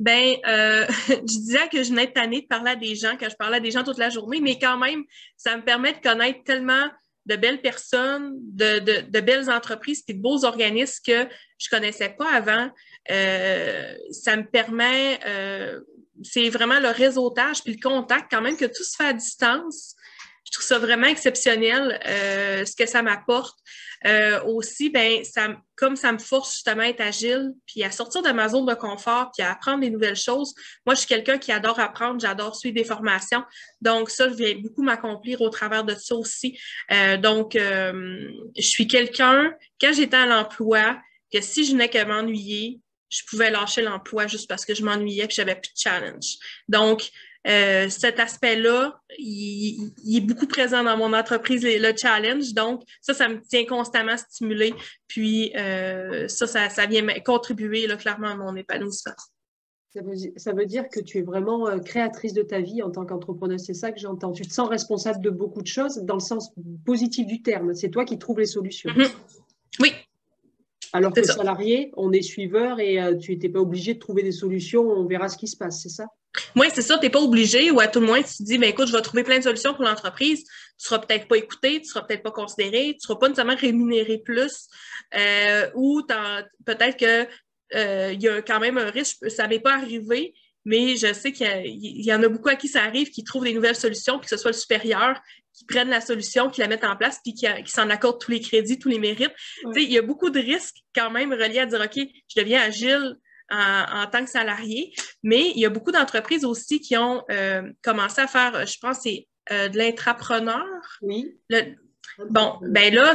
[0.00, 3.36] Ben, euh, je disais que je n'étais tannée de parler à des gens, que je
[3.36, 5.04] parlais à des gens toute la journée, mais quand même,
[5.36, 6.88] ça me permet de connaître tellement
[7.26, 11.28] de belles personnes, de, de, de belles entreprises, et de beaux organismes que
[11.58, 12.70] je connaissais pas avant.
[13.10, 15.80] Euh, ça me permet, euh,
[16.22, 19.94] c'est vraiment le réseautage puis le contact, quand même que tout se fait à distance.
[20.46, 23.58] Je trouve ça vraiment exceptionnel, euh, ce que ça m'apporte.
[24.06, 28.22] Euh, aussi, ben, ça, comme ça me force justement à être agile, puis à sortir
[28.22, 30.54] de ma zone de confort, puis à apprendre des nouvelles choses.
[30.86, 33.42] Moi, je suis quelqu'un qui adore apprendre, j'adore suivre des formations.
[33.80, 36.58] Donc, ça, je viens beaucoup m'accomplir au travers de ça aussi.
[36.92, 40.98] Euh, donc, euh, je suis quelqu'un, quand j'étais à l'emploi,
[41.32, 42.80] que si je n'ai que m'ennuyer,
[43.10, 46.36] je pouvais lâcher l'emploi juste parce que je m'ennuyais que j'avais plus de challenge.
[46.68, 47.10] Donc,
[47.46, 52.52] euh, cet aspect-là, il, est beaucoup présent dans mon entreprise, le challenge.
[52.52, 54.74] Donc, ça, ça me tient constamment stimulé.
[55.08, 59.14] Puis, euh, ça, ça, vient contribuer là, clairement à mon épanouissement.
[59.92, 62.90] Ça veut, ça veut, dire que tu es vraiment euh, créatrice de ta vie en
[62.90, 63.58] tant qu'entrepreneur.
[63.58, 64.32] C'est ça que j'entends.
[64.32, 66.52] Tu te sens responsable de beaucoup de choses dans le sens
[66.84, 67.74] positif du terme.
[67.74, 68.90] C'est toi qui trouves les solutions.
[68.90, 69.10] Mm-hmm.
[69.80, 69.92] Oui.
[70.92, 74.82] Alors que salarié, on est suiveur et tu n'étais pas obligé de trouver des solutions.
[74.82, 76.06] On verra ce qui se passe, c'est ça?
[76.56, 78.58] Oui, c'est ça, tu n'es pas obligé, ou à tout le moins, tu te dis,
[78.58, 80.44] ben écoute, je vais trouver plein de solutions pour l'entreprise.
[80.44, 83.16] Tu ne seras peut-être pas écouté, tu ne seras peut-être pas considéré, tu ne seras
[83.16, 84.68] pas nécessairement rémunéré plus,
[85.14, 86.02] euh, ou
[86.64, 87.28] peut-être qu'il
[87.74, 91.46] euh, y a quand même un risque, ça n'est pas arrivé, mais je sais qu'il
[91.66, 94.36] y, en a beaucoup à qui ça arrive, qui trouvent des nouvelles solutions, que ce
[94.36, 95.20] soit le supérieur,
[95.54, 98.40] qui prennent la solution, qui la mettent en place, puis qui, s'en accordent tous les
[98.40, 99.32] crédits, tous les mérites.
[99.74, 103.16] Il y a beaucoup de risques quand même reliés à dire, OK, je deviens agile,
[103.50, 104.92] en, tant que salarié,
[105.22, 109.00] mais il y a beaucoup d'entreprises aussi qui ont euh, commencé à faire, je pense,
[109.02, 110.64] c'est euh, de l'intrapreneur.
[111.02, 111.36] Oui.
[112.30, 113.14] bon, ben là,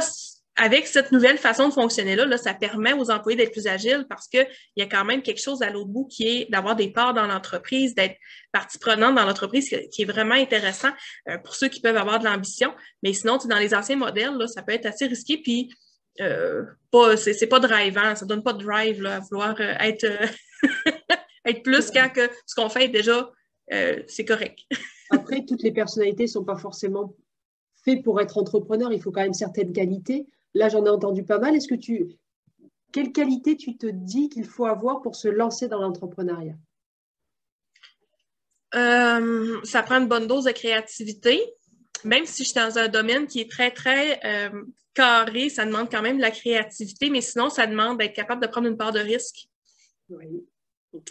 [0.56, 4.06] avec cette nouvelle façon de fonctionner là, là ça permet aux employés d'être plus agiles
[4.08, 6.90] parce qu'il y a quand même quelque chose à l'autre bout qui est d'avoir des
[6.90, 8.16] parts dans l'entreprise, d'être
[8.52, 10.90] partie prenante dans l'entreprise, qui est vraiment intéressant
[11.28, 12.74] euh, pour ceux qui peuvent avoir de l'ambition.
[13.02, 15.38] Mais sinon, dans les anciens modèles, là, ça peut être assez risqué.
[15.38, 15.70] Puis
[16.20, 20.04] euh, pas, c'est, pas drivant, ça donne pas de drive là, à vouloir euh, être,
[20.04, 20.26] euh,
[21.44, 23.30] être plus quand que ce qu'on fait déjà,
[24.06, 24.60] c'est correct.
[25.10, 27.14] Après, toutes les personnalités ne sont pas forcément
[27.84, 28.92] faites pour être entrepreneur.
[28.92, 30.26] Il faut quand même certaines qualités.
[30.54, 31.54] Là, j'en ai entendu pas mal.
[31.54, 32.16] Est-ce que tu,
[32.92, 36.54] quelle qualité tu te dis qu'il faut avoir pour se lancer dans l'entrepreneuriat?
[38.74, 41.40] Euh, Ça prend une bonne dose de créativité.
[42.04, 44.62] Même si je suis dans un domaine qui est très, très euh,
[44.94, 48.46] carré, ça demande quand même de la créativité, mais sinon, ça demande d'être capable de
[48.46, 49.46] prendre une part de risque.
[50.08, 50.26] Oui.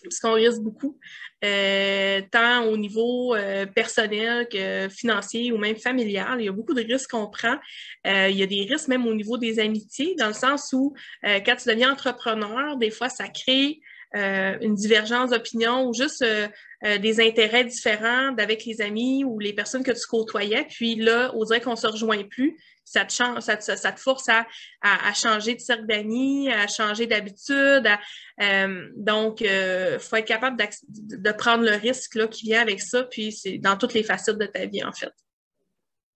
[0.04, 0.98] Parce qu'on risque beaucoup,
[1.44, 3.36] euh, tant au niveau
[3.76, 6.42] personnel que financier ou même familial.
[6.42, 7.58] Il y a beaucoup de risques qu'on prend.
[8.04, 11.56] il y a des risques même au niveau des amitiés, dans le sens où quand
[11.56, 13.80] tu deviens entrepreneur, des fois, ça crée
[14.16, 16.48] euh, une divergence d'opinion ou juste euh,
[16.86, 20.66] euh, des intérêts différents avec les amis ou les personnes que tu côtoyais.
[20.70, 22.58] Puis là, on dirait qu'on se rejoint plus.
[22.86, 24.46] Ça te, change, ça te, force à,
[24.82, 27.90] à, changer de cercle d'amis, à changer d'habitude.
[28.96, 30.56] donc, il faut être capable
[30.94, 33.04] de prendre le risque là, qui vient avec ça.
[33.04, 35.12] Puis c'est dans toutes les facettes de ta vie, en fait.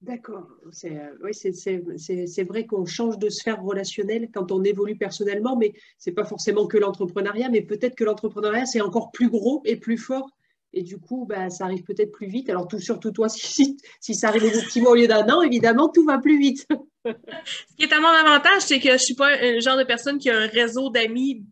[0.02, 0.48] D'accord.
[0.72, 6.10] C'est, euh, c'est, vrai qu'on change de sphère relationnelle quand on évolue personnellement, mais ce
[6.10, 9.98] n'est pas forcément que l'entrepreneuriat, mais peut-être que l'entrepreneuriat, c'est encore plus gros et plus
[9.98, 10.30] fort.
[10.72, 12.50] Et du coup, bah, ça arrive peut-être plus vite.
[12.50, 15.42] Alors, tout, surtout toi, si, si, ça arrive au petit mois au lieu d'un an,
[15.42, 16.66] évidemment, tout va plus vite.
[17.06, 19.84] Ce qui est à mon avantage, c'est que je ne suis pas le genre de
[19.84, 21.44] personne qui a un réseau d'amis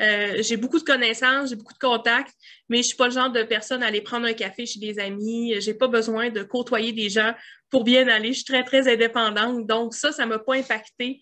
[0.00, 2.34] euh, j'ai beaucoup de connaissances, j'ai beaucoup de contacts,
[2.68, 4.98] mais je suis pas le genre de personne à aller prendre un café chez des
[4.98, 5.54] amis.
[5.60, 7.32] J'ai pas besoin de côtoyer des gens
[7.70, 8.28] pour bien aller.
[8.28, 9.66] Je suis très, très indépendante.
[9.66, 11.20] Donc, ça, ça m'a pas impacté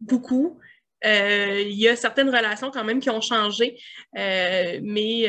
[0.00, 0.60] beaucoup.
[1.04, 3.78] Euh, il y a certaines relations quand même qui ont changé,
[4.16, 5.24] euh, mais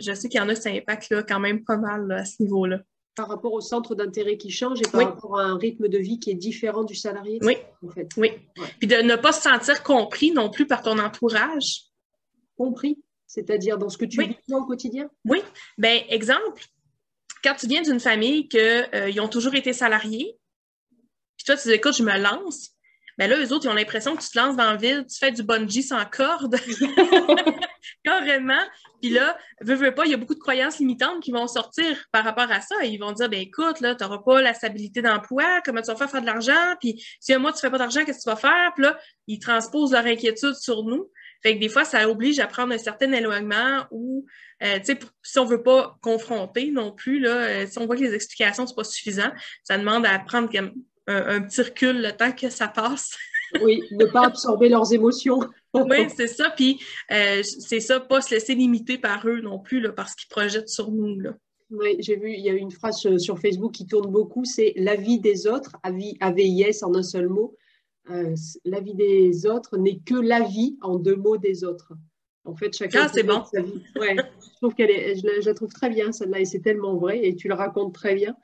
[0.00, 2.42] je sais qu'il y en a qui impact là, quand même pas mal à ce
[2.42, 2.80] niveau-là.
[3.14, 6.18] Par rapport au centre d'intérêt qui change et par rapport à un rythme de vie
[6.18, 7.38] qui est différent du salarié?
[7.42, 7.58] Oui.
[7.86, 8.08] En fait.
[8.16, 8.30] Oui.
[8.78, 11.91] Puis de ne pas se sentir compris non plus par ton entourage
[12.56, 15.08] compris, c'est-à-dire dans ce que tu vis au quotidien?
[15.24, 15.42] Oui.
[15.78, 16.64] Ben, exemple,
[17.42, 20.36] quand tu viens d'une famille qu'ils euh, ont toujours été salariés,
[21.36, 22.70] puis toi, tu dis, écoute, je me lance,
[23.18, 25.18] ben là, eux autres, ils ont l'impression que tu te lances dans la ville, tu
[25.18, 26.56] fais du bungee sans corde.
[28.04, 28.62] Carrément.
[29.00, 32.04] Puis là, veux, veux pas, il y a beaucoup de croyances limitantes qui vont sortir
[32.10, 32.84] par rapport à ça.
[32.84, 35.96] Ils vont dire, ben écoute, là, tu n'auras pas la stabilité d'emploi, comment tu vas
[35.96, 38.30] faire faire de l'argent, puis si un mois tu fais pas d'argent, qu'est-ce que tu
[38.30, 38.72] vas faire?
[38.74, 41.10] Puis là, ils transposent leur inquiétude sur nous.
[41.42, 44.24] Fait que des fois, ça oblige à prendre un certain éloignement ou,
[44.62, 47.96] euh, tu sais, si on veut pas confronter non plus, là, euh, si on voit
[47.96, 49.32] que les explications sont pas suffisantes,
[49.64, 50.48] ça demande à prendre
[51.08, 53.16] un, petit recul le temps que ça passe.
[53.60, 55.40] oui, ne pas absorber leurs émotions.
[55.74, 56.50] oui, c'est ça.
[56.50, 56.80] Puis,
[57.10, 60.68] euh, c'est ça, pas se laisser limiter par eux non plus, là, parce qu'ils projettent
[60.68, 61.34] sur nous, là.
[61.70, 64.94] Oui, j'ai vu, il y a une phrase sur Facebook qui tourne beaucoup, c'est la
[64.94, 67.56] vie des autres, AVIS en un seul mot,
[68.10, 68.34] euh,
[68.64, 71.92] la vie des autres n'est que la vie en deux mots des autres.
[72.44, 73.44] En fait, chacun ah, c'est bon.
[73.44, 73.82] sa vie.
[73.96, 77.24] Ouais, je trouve qu'elle est, je la, trouve très bien celle-là et c'est tellement vrai
[77.24, 78.36] et tu le racontes très bien.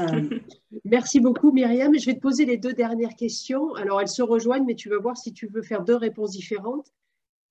[0.00, 0.28] Euh,
[0.84, 1.96] merci beaucoup Myriam.
[1.96, 3.74] Je vais te poser les deux dernières questions.
[3.74, 6.92] Alors elles se rejoignent, mais tu vas voir si tu veux faire deux réponses différentes.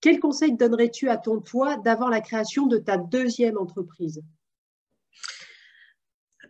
[0.01, 4.21] Quel conseil donnerais-tu à ton toi d'avant la création de ta deuxième entreprise?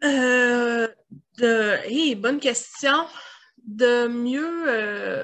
[0.03, 0.87] Euh,
[1.37, 2.15] de...
[2.15, 2.93] bonne question
[3.67, 5.23] de mieux euh,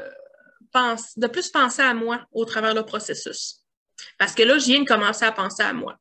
[0.71, 3.61] penser, de plus penser à moi au travers le processus.
[4.19, 5.97] Parce que là, je viens de commencer à penser à moi.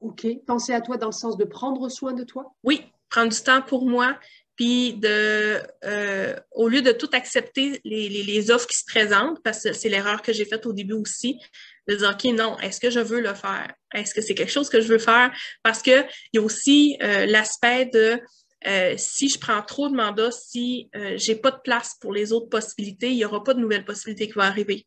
[0.00, 0.26] OK.
[0.46, 2.54] Penser à toi dans le sens de prendre soin de toi?
[2.62, 4.18] Oui, prendre du temps pour moi,
[4.56, 9.62] puis de, euh, au lieu de tout accepter les, les, offres qui se présentent, parce
[9.62, 11.40] que c'est l'erreur que j'ai faite au début aussi,
[11.88, 13.72] de dire, OK, non, est-ce que je veux le faire?
[13.92, 15.32] Est-ce que c'est quelque chose que je veux faire?
[15.62, 18.20] Parce qu'il y a aussi euh, l'aspect de
[18.66, 22.32] euh, si je prends trop de mandats, si euh, j'ai pas de place pour les
[22.32, 24.86] autres possibilités, il n'y aura pas de nouvelles possibilités qui vont arriver.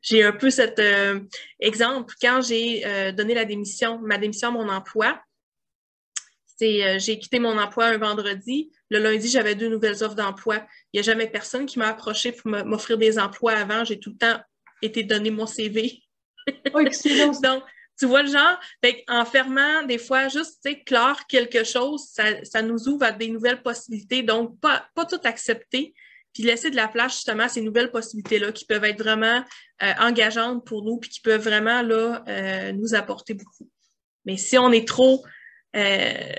[0.00, 1.20] J'ai un peu cet euh,
[1.60, 2.82] exemple quand j'ai
[3.12, 5.20] donné la démission, ma démission à mon emploi.
[6.56, 8.72] C'est j'ai quitté mon emploi un vendredi.
[8.90, 10.66] Le lundi, j'avais deux nouvelles offres d'emploi.
[10.92, 13.84] Il n'y a jamais personne qui m'a approché pour m'offrir des emplois avant.
[13.84, 14.40] J'ai tout le temps
[14.80, 16.02] été donné mon CV.
[16.74, 17.32] Oh, excellent.
[17.42, 17.62] Donc,
[17.98, 18.58] tu vois le genre?
[19.08, 22.10] en fermant, des fois, juste clore quelque chose,
[22.42, 24.22] ça, nous ouvre à des nouvelles possibilités.
[24.22, 25.94] Donc, pas, pas tout accepter,
[26.32, 29.44] puis laisser de la place justement à ces nouvelles possibilités-là qui peuvent être vraiment
[29.82, 33.68] euh, engageantes pour nous, puis qui peuvent vraiment là, euh, nous apporter beaucoup.
[34.24, 35.24] Mais si on est trop,
[35.76, 36.32] euh,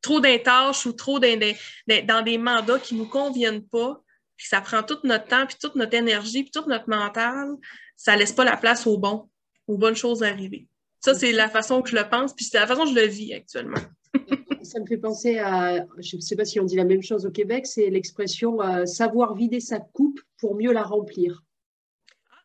[0.00, 4.00] trop d'intâches ou trop dans des mandats qui ne nous conviennent pas,
[4.36, 7.54] puis ça prend tout notre temps, puis toute notre énergie, puis tout notre mental,
[7.96, 9.28] ça laisse pas la place au bon
[9.66, 10.68] aux bonnes choses arriver.
[11.00, 13.06] Ça, c'est la façon que je le pense, puis c'est la façon que je le
[13.06, 13.80] vis actuellement.
[14.62, 17.24] Ça me fait penser à, je ne sais pas si on dit la même chose
[17.24, 21.44] au Québec, c'est l'expression euh, savoir vider sa coupe pour mieux la remplir.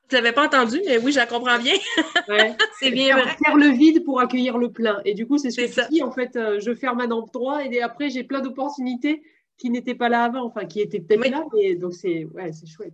[0.08, 1.74] tu l'avais pas entendu, mais oui, je la comprends bien.
[2.80, 5.02] c'est bien faire, Faire le vide pour accueillir le plein.
[5.04, 7.66] Et du coup, c'est ce que tu dis, en fait, euh, je ferme un endroit
[7.66, 9.24] et après, j'ai plein d'opportunités
[9.58, 12.94] qui n'étaient pas là avant, enfin, qui étaient peut-être là, mais donc c'est ouais, chouette.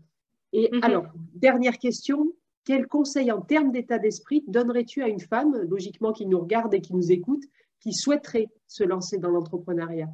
[0.53, 0.85] Et mm-hmm.
[0.85, 2.33] alors, dernière question,
[2.67, 6.81] quel conseil en termes d'état d'esprit donnerais-tu à une femme, logiquement qui nous regarde et
[6.81, 7.43] qui nous écoute,
[7.79, 10.09] qui souhaiterait se lancer dans l'entrepreneuriat?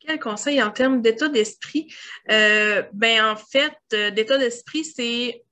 [0.00, 1.86] Quel conseil en termes d'état d'esprit?
[2.32, 5.44] Euh, ben, en fait, euh, d'état d'esprit, c'est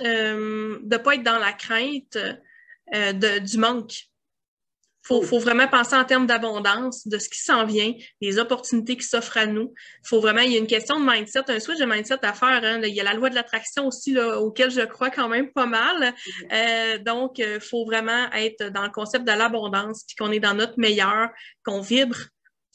[0.00, 2.16] euh, de ne pas être dans la crainte
[3.42, 4.08] du manque.
[5.10, 7.92] Il faut, vraiment penser en termes d'abondance, de ce qui s'en vient,
[8.22, 9.74] des opportunités qui s'offrent à nous.
[10.02, 12.32] Il faut vraiment, il y a une question de mindset, un switch de mindset à
[12.32, 12.60] faire.
[12.64, 12.80] Hein.
[12.82, 15.66] Il y a la loi de l'attraction aussi, là, auquel je crois quand même pas
[15.66, 16.14] mal.
[17.04, 20.78] donc, il faut vraiment être dans le concept de l'abondance, puis qu'on est dans notre
[20.78, 21.28] meilleur,
[21.64, 22.16] qu'on vibre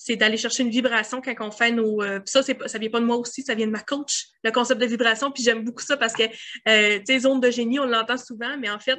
[0.01, 2.01] c'est d'aller chercher une vibration quand on fait nos.
[2.01, 4.51] Euh, ça, c'est, ça vient pas de moi aussi, ça vient de ma coach, le
[4.51, 5.30] concept de vibration.
[5.30, 8.57] Puis j'aime beaucoup ça parce que, euh, tu sais, zone de génie, on l'entend souvent,
[8.57, 8.97] mais en fait,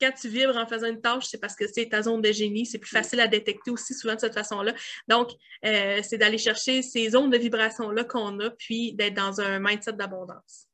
[0.00, 2.66] quand tu vibres en faisant une tâche, c'est parce que c'est ta zone de génie.
[2.66, 4.74] C'est plus facile à détecter aussi souvent de cette façon-là.
[5.08, 5.30] Donc,
[5.64, 9.94] euh, c'est d'aller chercher ces zones de vibration-là qu'on a, puis d'être dans un mindset
[9.94, 10.68] d'abondance.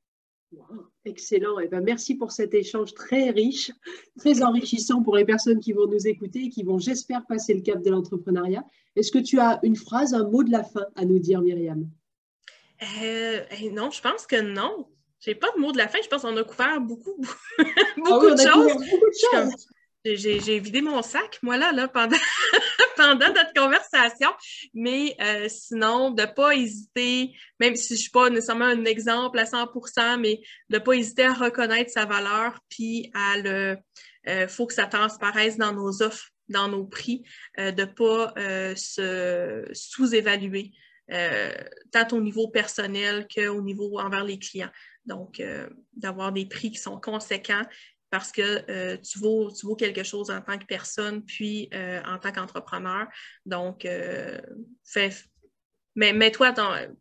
[1.04, 1.58] excellent.
[1.60, 3.70] Et eh ben, merci pour cet échange très riche,
[4.18, 7.62] très enrichissant pour les personnes qui vont nous écouter et qui vont, j'espère, passer le
[7.62, 8.64] cap de l'entrepreneuriat.
[8.96, 11.88] Est-ce que tu as une phrase, un mot de la fin à nous dire, Myriam?
[13.02, 14.88] Euh, eh, Non, je pense que non.
[15.20, 15.98] J'ai pas de mot de la fin.
[16.02, 17.16] Je pense qu'on a couvert beaucoup,
[17.96, 19.66] beaucoup, de choses.
[20.04, 22.16] J'ai vidé mon sac, moi, là, là pendant,
[22.96, 24.30] pendant notre conversation.
[24.72, 28.84] Mais euh, sinon, de ne pas hésiter, même si je ne suis pas nécessairement un
[28.86, 30.40] exemple à 100% mais
[30.70, 33.76] de ne pas hésiter à reconnaître sa valeur, puis à le.
[34.26, 37.22] Il euh, faut que ça transparaisse dans nos offres, dans nos prix,
[37.58, 38.34] euh, de ne pas
[38.76, 40.72] se sous-évaluer,
[41.90, 44.70] tant au niveau personnel qu'au niveau envers les clients.
[45.06, 45.42] Donc,
[45.94, 47.64] d'avoir des prix qui sont conséquents
[48.10, 52.18] parce que euh, tu, vaux, tu quelque chose en tant que personne, puis euh, en
[52.18, 53.06] tant qu'entrepreneur.
[53.46, 54.38] Donc, euh,
[55.94, 56.52] mais mets-toi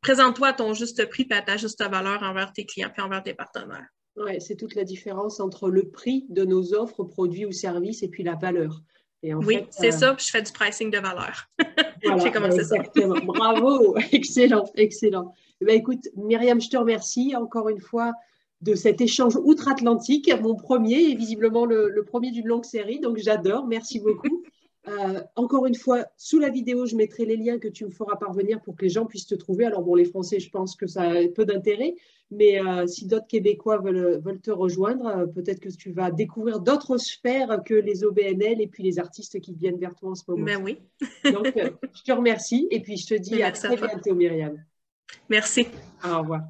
[0.01, 3.33] présente-toi ton juste prix et à ta juste valeur envers tes clients et envers tes
[3.33, 3.87] partenaires.
[4.15, 8.09] Oui, c'est toute la différence entre le prix de nos offres, produits ou services et
[8.09, 8.81] puis la valeur.
[9.23, 11.49] oui, c'est ça, je fais du pricing de valeur.
[12.23, 13.15] J'ai commencé exactement.
[13.15, 13.21] ça.
[13.21, 15.33] Bravo, excellent, excellent.
[15.61, 18.13] Eh ben, écoute, Myriam, je te remercie encore une fois
[18.61, 22.99] de cet échange outre-Atlantique, mon premier et visiblement le, premier d'une longue série.
[22.99, 24.43] Donc j'adore, merci beaucoup.
[24.87, 28.15] Euh, encore une fois, sous la vidéo, je mettrai les liens que tu me feras
[28.15, 29.65] parvenir pour que les gens puissent te trouver.
[29.65, 31.95] Alors bon, les Français, je pense que ça a peu d'intérêt,
[32.31, 36.97] mais euh, si d'autres Québécois veulent, te rejoindre, euh, peut-être que tu vas découvrir d'autres
[36.97, 40.45] sphères que les OBNL et puis les artistes qui viennent vers toi en ce moment.
[40.45, 40.79] Ben oui.
[41.25, 44.57] Donc, je te remercie et puis je te dis à très bientôt, Myriam.
[45.29, 45.67] Merci.
[46.03, 46.41] Au revoir.